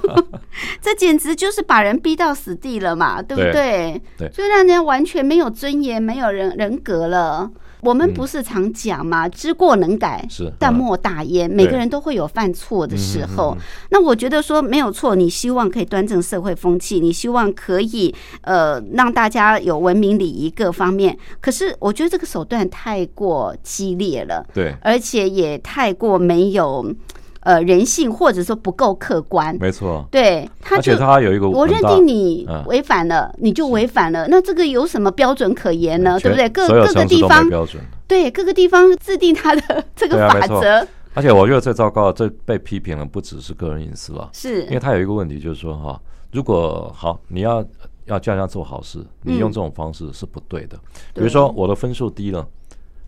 [0.80, 4.00] 这简直就是把人逼到死地了嘛，对不对
[4.32, 7.50] 就让人完全没有尊严、没有人人格了。
[7.80, 11.50] 我们不是常讲嘛，知过能改，是淡嗯漠大焉。
[11.50, 13.56] 每个人都会有犯错的时候。
[13.90, 21.16] 那我觉得说没有错，你希望可以端正社会风气，你希望可以呃让大家有文明礼仪各方面。
[21.40, 24.46] 可是我觉得这个手段太过激烈了。
[24.52, 26.94] 对，而且也太过没有
[27.40, 29.56] 呃人性，或者说不够客观。
[29.60, 30.06] 没错。
[30.10, 34.26] 对，他而且就他有一个我认定你嗯违反了，你就违反了。
[34.28, 36.18] 那这个有什么标准可言呢？
[36.20, 36.48] 对不对？
[36.48, 37.82] 各各个地方标准。
[38.06, 46.00] 对各个地方制定他的这个法则，而且我觉得最糟糕的，这被批评了，不只是个人隐私了，是因为他有一个问题，就是说哈，
[46.32, 47.62] 如果好你要
[48.06, 50.78] 要叫人家做好事，你用这种方式是不对的。
[51.12, 52.48] 比如说我的分数低了，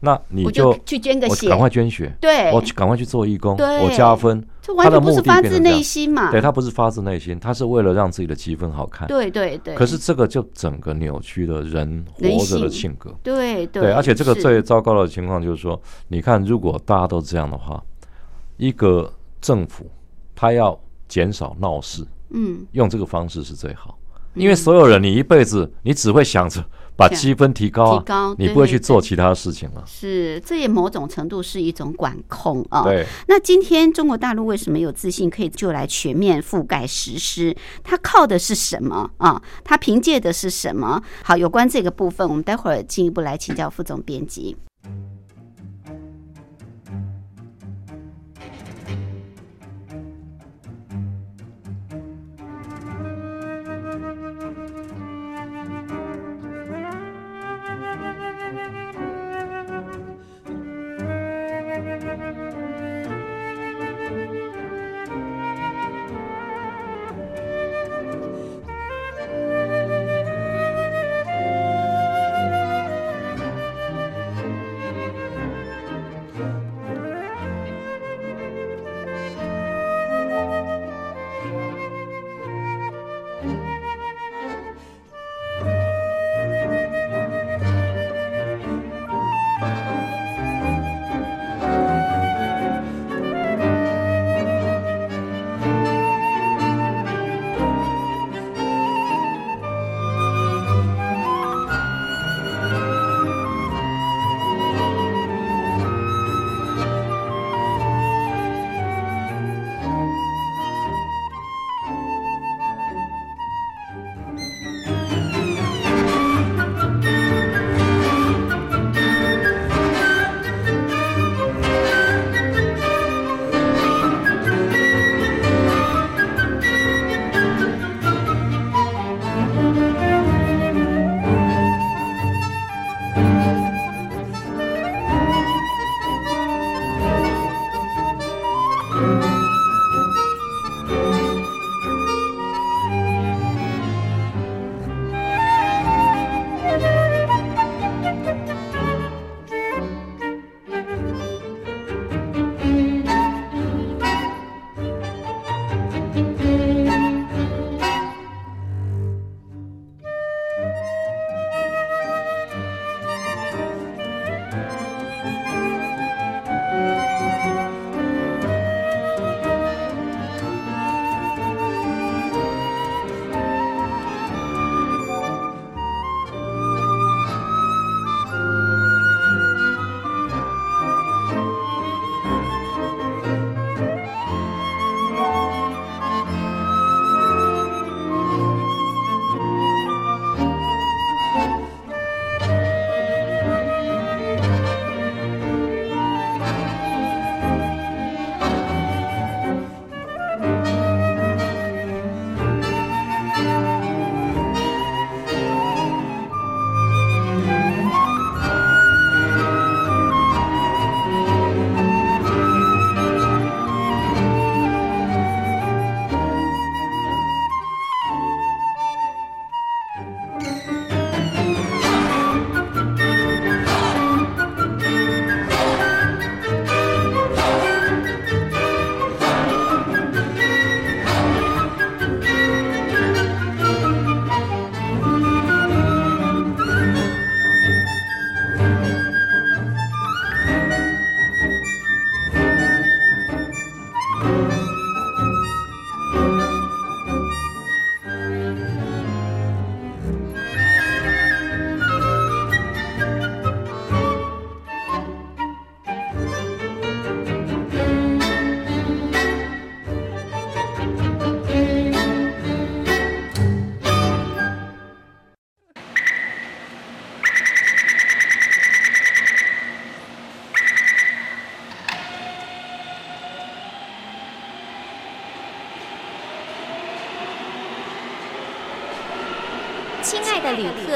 [0.03, 4.43] 那你我就去捐个血赶，快捐血，对我去赶快去做义工，对我加分。
[4.63, 6.31] 这完全不是他的目的发自内心嘛。
[6.31, 9.07] 对他不是发自内心，他是为了让自己的积分好看。
[9.09, 13.15] 对对对，可是这个就整个扭曲了人人活着的性性格。
[13.23, 17.83] 对对对，而且这个最糟糕的情况就是说，你看，如果大家都这样的话，
[18.57, 19.87] 一个政府
[20.35, 20.79] 他要
[21.09, 23.99] 减少闹事，嗯用这个方式是最好，
[24.35, 26.65] 因为所有人你一辈子你只会想着
[27.01, 29.83] 把积分提高啊，提高你不会去做其他事情了。
[29.87, 32.83] 是，这也某种程度是一种管控啊。
[32.83, 37.57] 对，那今天中国大陆为什么有自信可以就来全面覆盖实施？
[37.83, 39.41] 它靠的是什么啊？
[39.65, 41.03] 它凭借的是什么？
[41.25, 44.57] 好，有关这个部分，我们待会儿进一步来请教副总编辑。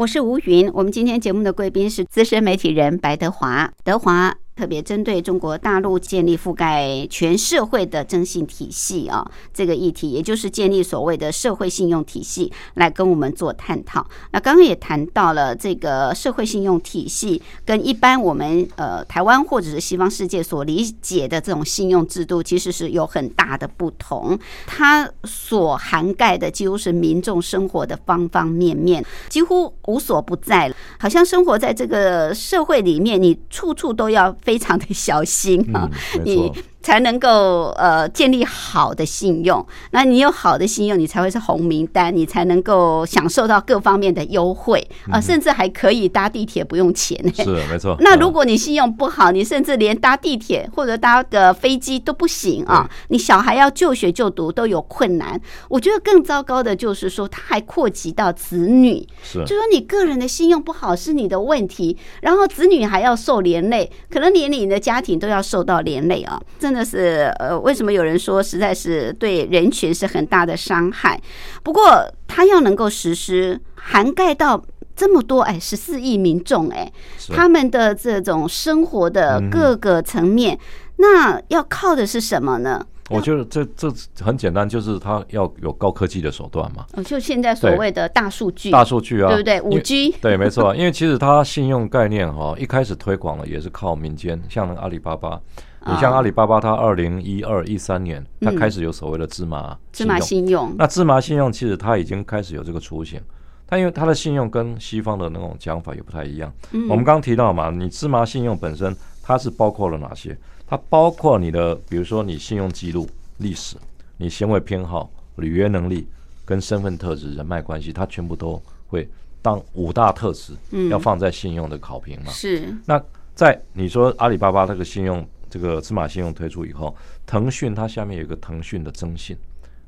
[0.00, 4.34] 我是吴云，我们今天节目的贵宾是资深媒体人白德华，德华。
[4.60, 14.06] 特别针对中国大陆建立覆盖全社会的征信体系啊，这个议题，也就是建立所谓的社会信用体系，来跟我们做探讨。
[14.32, 24.38] 那刚刚也谈到了这个社会信用体系跟一般我们呃台湾或者是西方世界所理解的这种信用制度，其实是有很大的不同。
[24.66, 30.76] 它所涵盖的几乎是民众生活的方方面面，几乎无所不在了。
[30.98, 34.36] 好像生活在这个社会里面，你处处都要。
[34.50, 35.88] 非常的小心啊，
[36.24, 36.50] 你。
[36.82, 47.18] 才能够呃建立好的信用，那你有好的信用，你才会是红名单，你才能够享受到各方面的优惠啊，甚至还可以搭地铁不用钱。
[47.34, 47.96] 是没错。
[48.00, 55.40] 那如果你信用不好，你甚至连搭地铁或者搭个飞机都不行啊，你小孩要就学就读都有困难。
[55.68, 66.40] 我觉得更糟糕的就是说，他还扩及到子女，是就说你个人的信用不好是你的问题，然后子女还要受连累，可能连你的家庭都要受到连累啊。
[66.70, 71.20] 真的是呃，为什么有人说实在是对人群是很大的伤害？
[71.64, 74.62] 不过他要能够实施，涵盖到
[74.94, 76.88] 这么多哎，十四亿民众哎，
[77.30, 80.56] 他们的这种生活的各个层面，
[80.98, 82.86] 那要靠的是什么呢？
[83.08, 86.86] 我觉得这这很简单，就是他要有高科技的手段嘛。
[87.02, 89.60] 就现在所谓的大数据，大数据啊，对不对？
[89.60, 90.72] 五 G，对，没错。
[90.76, 95.40] 因为其实它信用概念哈，一开始推广了也是靠民间，像那个阿里巴巴。
[95.86, 100.74] 你像阿里巴巴，它二零一二一三年，它开始有所谓的芝麻芝麻信用。
[100.76, 103.18] 那芝麻信用其实它已经开始有这个雏形，
[103.66, 106.52] 它因为它的信用跟西方的那种讲法也不太一样。
[106.72, 110.36] 我们刚刚提到嘛，你芝麻信用本身它是包括了哪些？
[110.66, 113.08] 它包括你的，比如说你信用记录
[113.38, 113.74] 历史、
[114.18, 116.06] 你行为偏好、履约能力
[116.44, 119.08] 跟身份特质、人脉关系，它全部都会
[119.40, 120.52] 当五大特质，
[120.90, 122.30] 要放在信用的考评嘛。
[122.30, 122.76] 是。
[122.84, 123.02] 那
[123.34, 125.26] 在你说阿里巴巴这个信用。
[125.50, 126.96] 这个芝麻信用推出以后，
[127.26, 129.36] 腾讯它下面有一个腾讯的征信，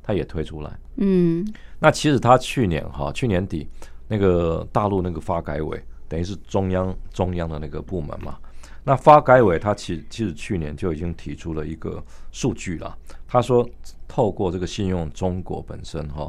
[0.02, 0.78] 它也推出来。
[0.96, 1.46] 嗯，
[1.78, 3.68] 那其实它去年哈，去年底
[4.08, 8.36] 那个大陆那个发改委，等于是中央中央的那个部门嘛。
[8.84, 12.02] 那发改委它其其实去年就已经提出了一个
[12.32, 12.98] 数据了，
[13.28, 13.64] 他说
[14.08, 16.28] 透过这个信用中国本身哈，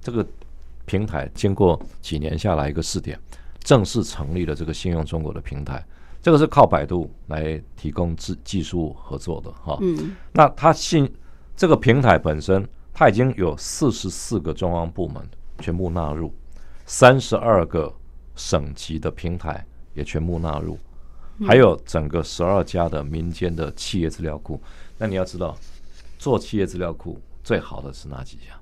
[0.00, 0.26] 这个
[0.84, 3.16] 平台经过几年下来一个试点，
[3.60, 5.80] 正式成立了这个信用中国的平台。
[6.22, 11.12] 这个是靠百度来提供技技术合作的哈，嗯，那它信
[11.56, 12.64] 这个平台本身，
[12.94, 15.20] 它已经有四十四个中央部门
[15.58, 16.32] 全部纳入，
[16.86, 17.92] 三十二个
[18.36, 20.78] 省级的平台也全部纳入，
[21.44, 24.62] 还有整个十二家的民间的企业资料库。
[24.96, 25.58] 那你要知道，
[26.18, 28.61] 做企业资料库最好的是哪几家？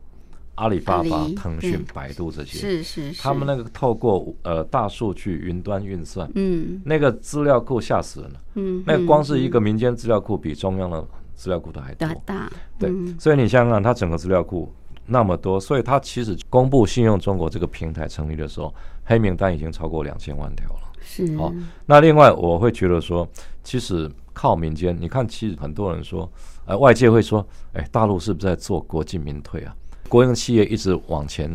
[0.61, 11.02] 阿里巴巴、腾讯、百度这些，是是，他们那个透过呃大数据云端运算，嗯，那个资料库吓死人了，嗯，那光是一个民间资料库比中央的
[11.34, 14.70] 资料库都还多，大，对，所以你想想看，它整个资料库
[15.06, 21.50] 那么多，所以它其实公布信用中国这个平台成立的时候，黑名单已经超过两千万条了，是，好，
[21.86, 23.26] 那另外我会觉得说，
[23.64, 26.30] 其实靠民间，你看，其实很多人说，
[26.66, 27.42] 呃，外界会说，
[27.72, 29.74] 哎，大陆是不是在做国进民退啊？
[30.11, 31.48] 国营企业一直往前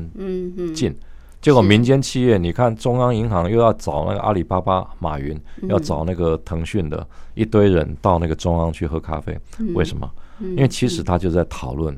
[0.73, 0.95] 进，
[1.41, 9.37] 结果民间企业，你看中央银行又要找那个阿里巴巴、马云，要找那个腾讯的一堆人到那个中央去喝咖啡，
[9.75, 10.09] 为什么？
[10.39, 11.97] 因为其实他就在讨论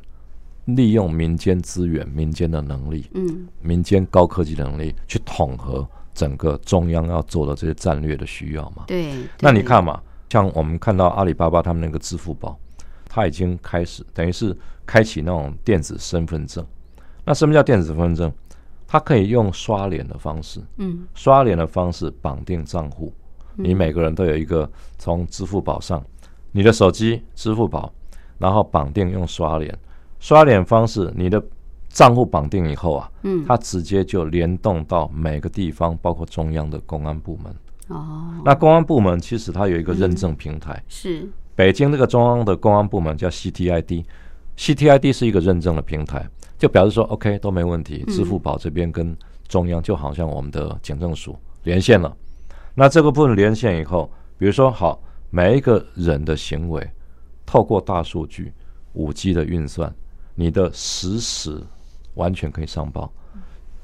[0.65, 3.05] 利用民间资源、民间的能力、
[3.61, 8.83] 民间高科技能力去统合整个中央要做的这些战略的需要嘛。
[8.87, 12.59] 对，那你看嘛，像我们看到阿里巴巴他们那个支付宝。
[13.17, 14.55] 他已经开始，等于是
[14.85, 16.63] 开启那种电子身份证。
[17.25, 18.31] 那什么叫电子身份证？
[18.85, 23.11] 它可以用刷脸的方式，嗯，刷脸的方式绑定账户。
[23.55, 25.99] 你每个人都有一个从支付宝上，
[26.51, 27.91] 你的手机支付宝，
[28.37, 29.75] 然后绑定用刷脸，
[30.19, 31.43] 刷脸方式，你的
[31.89, 37.51] 账户绑定以后啊，嗯，它直接就联动到每个地方，包括中央的公安部门。
[37.87, 41.27] 哦，那公安部门其实它有一个认证平台，是。
[41.57, 46.23] 北京这个中央的公安部门叫 CTID，CTID 是一个认证的平台，
[46.55, 52.15] 就表示说 OK 都没问题，支付宝这边跟中央就好像我们的警政署连线了。
[52.75, 55.01] 那这个部分连线以后，比如说好，
[55.31, 56.87] 每一个人的行为，
[57.43, 58.53] 透过大数据、
[58.93, 59.91] 五 G 的运算，
[60.35, 61.59] 你的实时
[62.13, 63.11] 完全可以上报。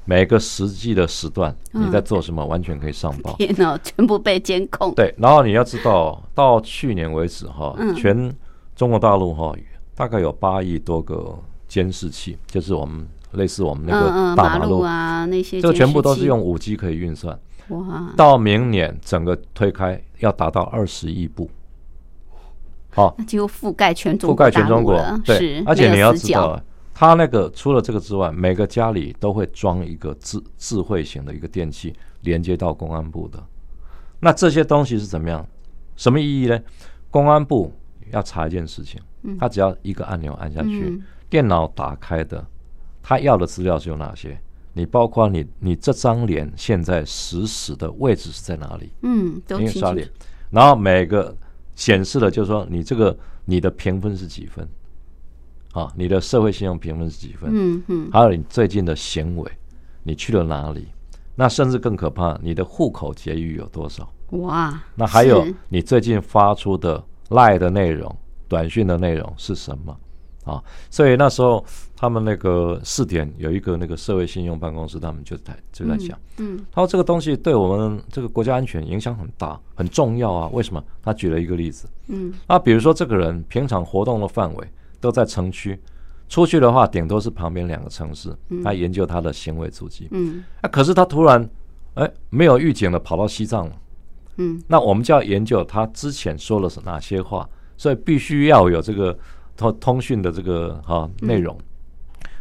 [0.04, 3.34] 每个实际的时段你在做什么，完全可以上报。
[3.36, 4.94] 天哪，全部被监控。
[4.94, 8.34] 对，然后你要知道，到去年为止哈，嗯全
[8.76, 9.54] 中国大陆哈，
[9.94, 17.38] 大概有八亿多个监视器，就是我们类似我们那个大马路，啊那些，这个全部都是用五 G 可以运算。
[17.68, 21.48] 哇，到明年整个推开要达到二十亿部，
[22.90, 24.94] 好、那就覆盖全中覆国盖全中国。
[25.24, 26.60] 对，，而且你要知道，
[26.94, 33.44] 它那个除了这个之外，每个家里都会装一个智智慧型的一个电器，连接到公安部的。
[34.20, 35.44] 那这些东西是怎么样？
[35.96, 36.58] 什么意义呢？
[37.10, 37.72] 公安部
[38.10, 39.00] 要查一件事情，
[39.38, 42.46] 他只要一个按钮按下去，嗯电脑打开的，
[43.02, 44.40] 他要的资料是有哪些？
[44.72, 48.92] 你包括你你这张脸现在实时的位置是在哪里？
[49.02, 50.00] 嗯，都清楚
[50.50, 51.36] 然后每个
[51.74, 54.68] 显示的就是说你这个你的评分是几分，
[55.74, 59.50] 啊，你的社会信用评分是几分，嗯嗯，还有你最近的行为，
[60.04, 60.88] 你去了哪里？
[61.34, 64.08] 那甚至更可怕，你的户口结余有多少？
[64.30, 68.16] 哇，那还有你最近发出的赖的内容、
[68.48, 69.94] 短讯的内容是什么？
[70.44, 71.64] 啊，所以那时候
[71.96, 80.48] 他们那个试点有一个那个社会信用办公室，他们就在就在讲，嗯他说这个东西对我们这个国家安全影响很大，很重要啊。
[80.52, 80.84] 为什么？
[81.02, 84.68] 他举了一个例子，嗯，那比如说这个人平常活动的范围
[85.04, 85.78] 都在城区，
[86.30, 90.08] 出去的话顶多是旁边两个城市，他研究他的行为足迹。
[90.12, 90.42] 嗯。
[90.62, 91.46] 啊，可是他突然
[91.92, 93.76] 哎没有预警的跑到西藏了，
[94.38, 97.46] 嗯，那我们就要研究他之前说了是哪些话，
[97.76, 99.14] 所以必须要有这个
[99.58, 101.54] 通通讯的这个哈、内容，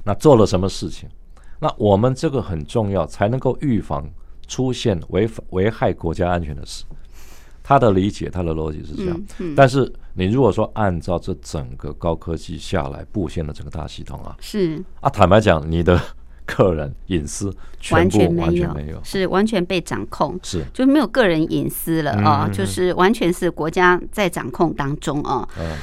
[0.05, 1.09] 那做了什么事情？
[1.59, 4.09] 那我们这个很重要，才能够预防
[4.47, 6.85] 出现违反危害国家安全的事。
[7.61, 9.53] 他的理解，他的逻辑是这样，嗯嗯。
[9.53, 15.99] 但是你如果说按照这整个高科技下来布线的整个大系统啊，是啊，坦白讲，你的
[16.45, 20.37] 个人隐私全部完全没有，没有，是完全被掌控。
[20.43, 25.47] 是就没有个人隐私了啊、就是完全是国家在掌控当中啊。
[25.57, 25.77] 嗯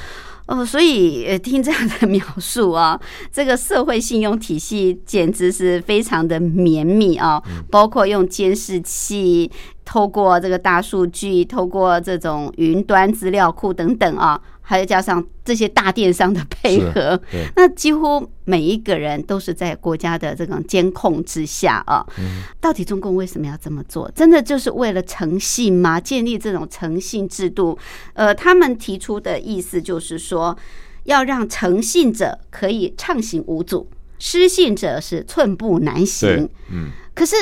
[0.47, 2.99] 哦，所以呃，听这样的描述啊，
[3.31, 7.63] 这个社会信用体系简直是非常的绵密啊，嗯。
[7.69, 9.49] 包括用监视器，
[9.85, 14.41] 透过这个大数据，透过这种云端资料库等等啊，
[14.71, 17.21] 还要加上这些大电商的配合，
[17.57, 22.05] 那几乎每一个人都是在国家的这种监控之下啊。
[22.17, 24.09] 嗯到底中共为什么要这么做？
[24.15, 25.99] 真的就是为了诚信吗？
[25.99, 27.77] 建立这种诚信制度？
[28.13, 30.57] 呃，他们提出的意思就是说，
[31.03, 37.35] 要让诚信者可以畅行无阻，失信者是寸步难行。，嗯，可是。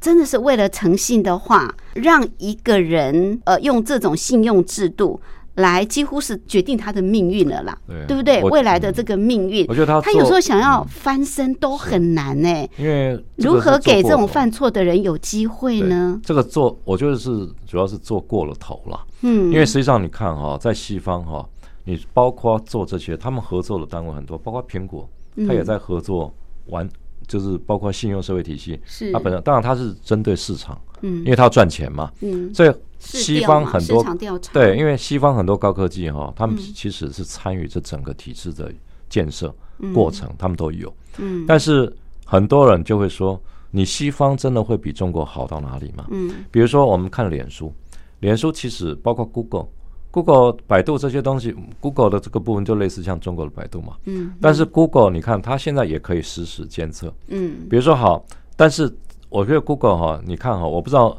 [0.00, 5.20] 真的是为了诚信的话，让一个人呃用这种信用制度
[5.58, 8.42] 来，几乎是决定他的命运了啦，对对不对？
[8.44, 16.20] 未来的这个命运我，觉得他他有时候想要翻身都很难呢、因为如何给这种犯错的人有机会呢？
[16.24, 19.04] 这个做，我觉得是主要是做过了头了。
[19.22, 21.44] 嗯，因为实际上你看哈、在西方哈、
[21.84, 25.08] 你包括做这些，他们合作的单位很多，包括苹果，
[25.46, 26.32] 他也在合作
[26.66, 26.88] 玩，
[27.26, 28.80] 就是包括信用社会体系。
[28.84, 34.04] 是它本身当然它是针对市场，嗯因为他要赚钱嘛，嗯，所以西方很多
[34.52, 38.72] 对，因为西方很多高科技哈、他们嗯其实是参与这整个体制的
[39.08, 39.54] 建设
[39.94, 40.92] 过程，他们都有。
[41.18, 41.92] 嗯但是
[42.24, 43.40] 很多人就会说，
[43.70, 46.06] 你西方真的会比中国好到哪里吗？
[46.10, 47.72] 嗯比如说我们看脸书，
[48.20, 49.68] 脸书其实包括 Google。
[50.10, 53.94] Google、百度这些东西，Google 的这个部分就类似像中国的百度嘛。
[54.06, 57.12] 嗯但是 Google 你看，它现在也可以实时监测。
[57.28, 58.24] 嗯比如说好，
[58.56, 58.90] 但是
[59.28, 61.16] 我觉得 Google 哈，你看哈，我不知道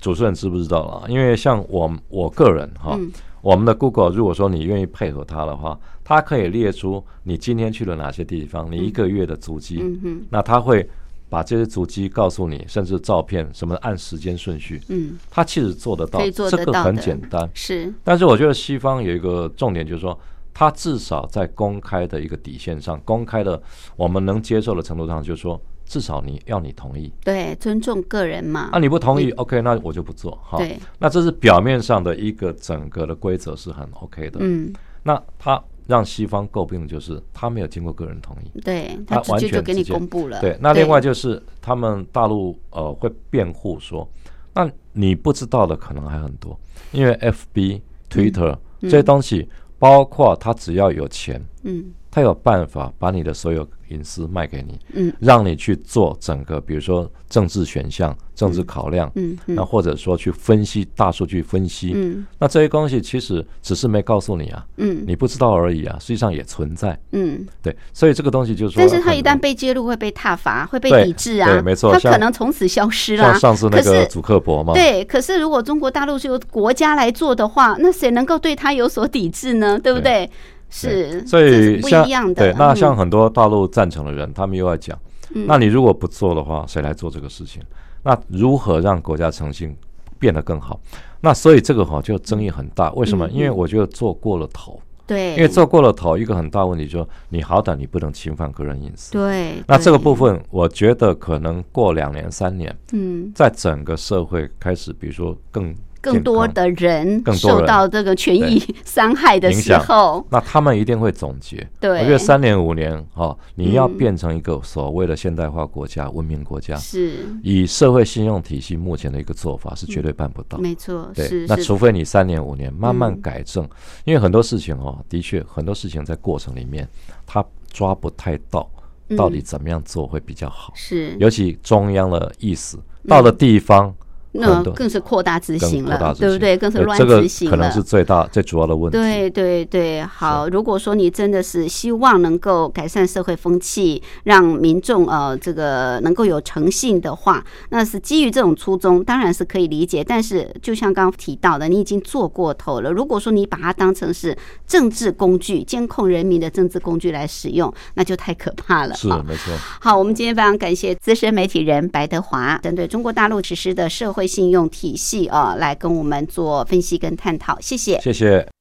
[0.00, 3.10] 主持人知不知道啦，因为像我我个人哈，嗯。
[3.40, 10.86] 我们的 Google 如果说你愿意配合它的话，它可以列出你今天去了哪些地方，你一个月的足迹，嗯嗯那它会
[11.28, 16.20] 把这些足迹告诉你，甚至照片什么按时间顺序，嗯，它其实做得到，
[16.50, 17.48] 这个很简单。
[17.54, 17.94] 是。
[18.02, 20.18] 但是我觉得西方有一个重点，就是说，
[20.52, 23.62] 它至少在公开的一个底线上，公开的
[23.94, 25.58] 我们能接受的程度上，就是说，
[25.88, 27.12] 至少你要你同意。
[27.24, 28.68] 对尊重个人嘛。
[28.72, 30.38] 啊，你不同意，OK，那我就不做。
[30.44, 34.38] 哈，对，那这是表面上的一个整个的规则是很 OK 的。
[34.40, 34.72] 嗯，
[35.02, 38.60] 那他让西方诟病的就是他没有经过个人同意。
[38.60, 40.38] 对他完全就给你公布了。
[40.40, 44.06] 对，那另外就是他们大陆呃会辩护说，
[44.52, 46.58] 那你不知道的可能还很多，
[46.92, 47.80] 因为 FB、
[48.10, 51.86] Twitter 嗯这些东西，包括他只要有钱，嗯
[52.18, 66.98] 他有办法把你的所有隐私卖给你，嗯让你去做整个，比如说政治选项、政治考量，嗯嗯那或者说去分析大数据分析，嗯那这些东西其实只是没告诉你啊，嗯你不知道而已啊，实际上也存在。
[67.12, 73.22] 嗯，对，所以这个东西就是说但，是他一旦被揭露，会被挞伐，会被抵制啊，对没错他可能从此消失了。
[73.22, 79.78] 像上次那个祖克伯嘛，对，可是如果中国大陆是由国家来做的话，那谁能够对他有所抵制呢？
[79.78, 80.28] 对不对？
[80.70, 82.34] 是，所以像一样的。
[82.34, 84.98] 对，那嗯像很多大陆赞成的人，他们又要讲，
[85.34, 87.62] 嗯那你如果不做的话，谁来做这个事情？
[88.02, 89.76] 那如何让国家诚信
[90.18, 90.80] 变得更好？
[91.20, 92.92] 那所以这个哈就争议很大。
[92.92, 93.26] 为什么？
[93.26, 99.12] 嗯因为我觉得做过了头，对，因为做过了头，一个很大问题就是，你好歹你不能侵犯个人隐私。
[99.12, 105.74] 对，那这个部分，我觉得可能过两年、三年，嗯，在整个社会开始，比如说更
[106.12, 111.66] 更多的人更受到这个权益 伤害的时候，那他们一定会总结。
[111.80, 120.58] 对，我觉得三年五年哦，你要嗯变成一个所谓的现代化国家、文明国家，是以社会信用体系目前的一个做法是绝对办不到。
[120.58, 123.68] 没错，对那除非你三年五年慢慢嗯改正，
[124.04, 126.88] 因为很多事情哦，的确很多事情在过程里面
[127.26, 128.68] 他抓不太到，
[129.16, 130.72] 到底嗯怎么样做会比较好。
[130.74, 133.94] 是尤其中央的意思，到了地方。
[134.32, 136.56] 那更是扩大执行了，对不对？
[136.56, 137.82] 更是乱执行了可能是。
[137.88, 138.98] 最大最主要的问题。
[138.98, 140.46] 对对对，好。
[140.48, 150.04] 如果说你真的是希望能够改善社会风气，让民众呃这个能够有诚信的话，那是基于这种初衷，当然是可以理解。
[150.04, 152.92] 但是就像刚刚提到的，你已经做过头了。
[152.92, 158.94] 如果说你把它当成是政治工具、监控人民的政治工具来使用，那就太可怕了。
[158.94, 159.54] 是没错。
[159.80, 168.00] 好，我们今天非常感谢资深媒体人白德华，针对中国大陆实施的社会会信用体系啊、来跟我们做分析跟探讨，谢谢。
[168.00, 168.57] 谢谢。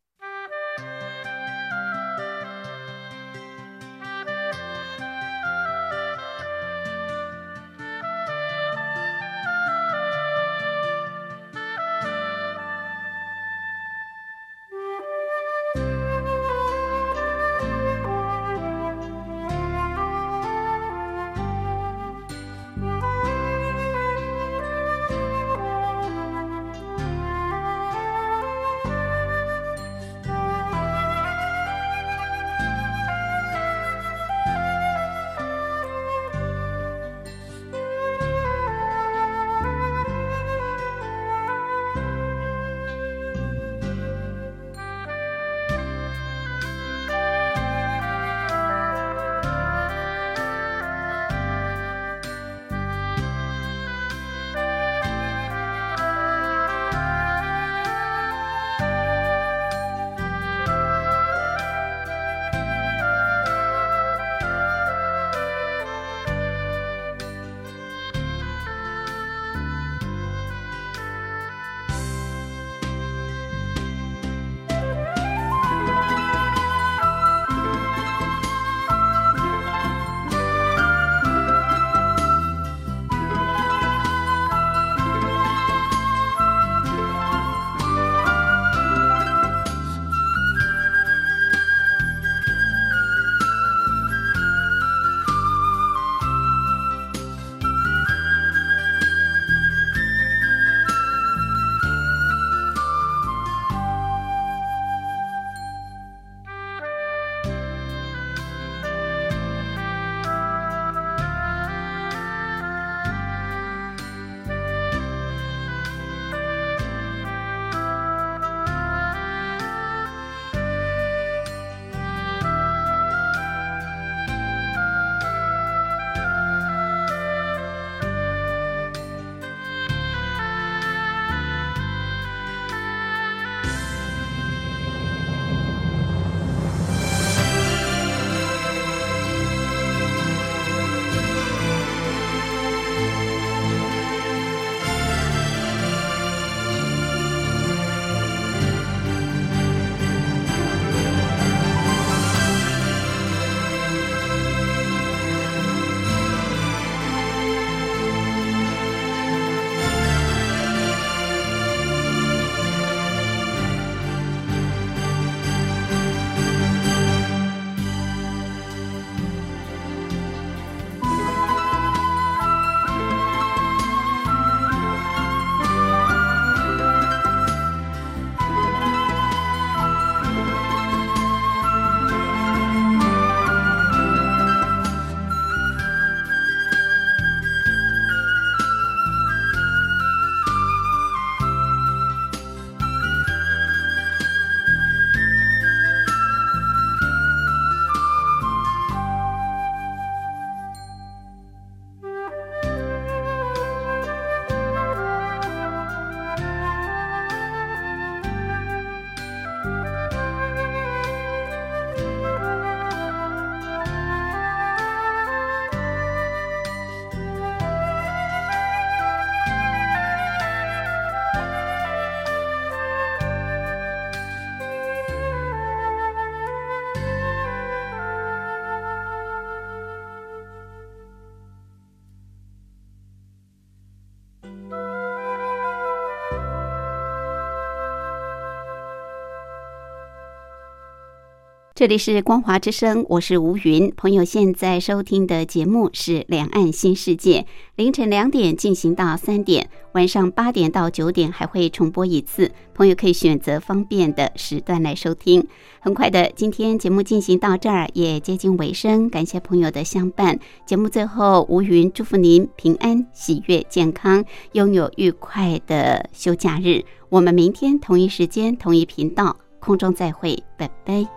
[241.78, 243.94] 这里是光华之声，我是吴云。
[243.96, 247.42] 朋友现在收听的节目是《两岸新世界》，
[247.76, 252.52] 凌晨两点进行到三点，晚上八点到九点还会重播一次。
[252.74, 255.48] 朋友可以选择方便的时段来收听。
[255.80, 260.40] 很快的，今天节目进行到这儿也接近尾声，感谢朋友的相伴。
[260.66, 266.84] 节目最后，吴云祝福您平安、喜悦、健康，拥有愉快的休假日。
[267.10, 271.17] 我们明天同一时间、同一频道空中再会，拜拜。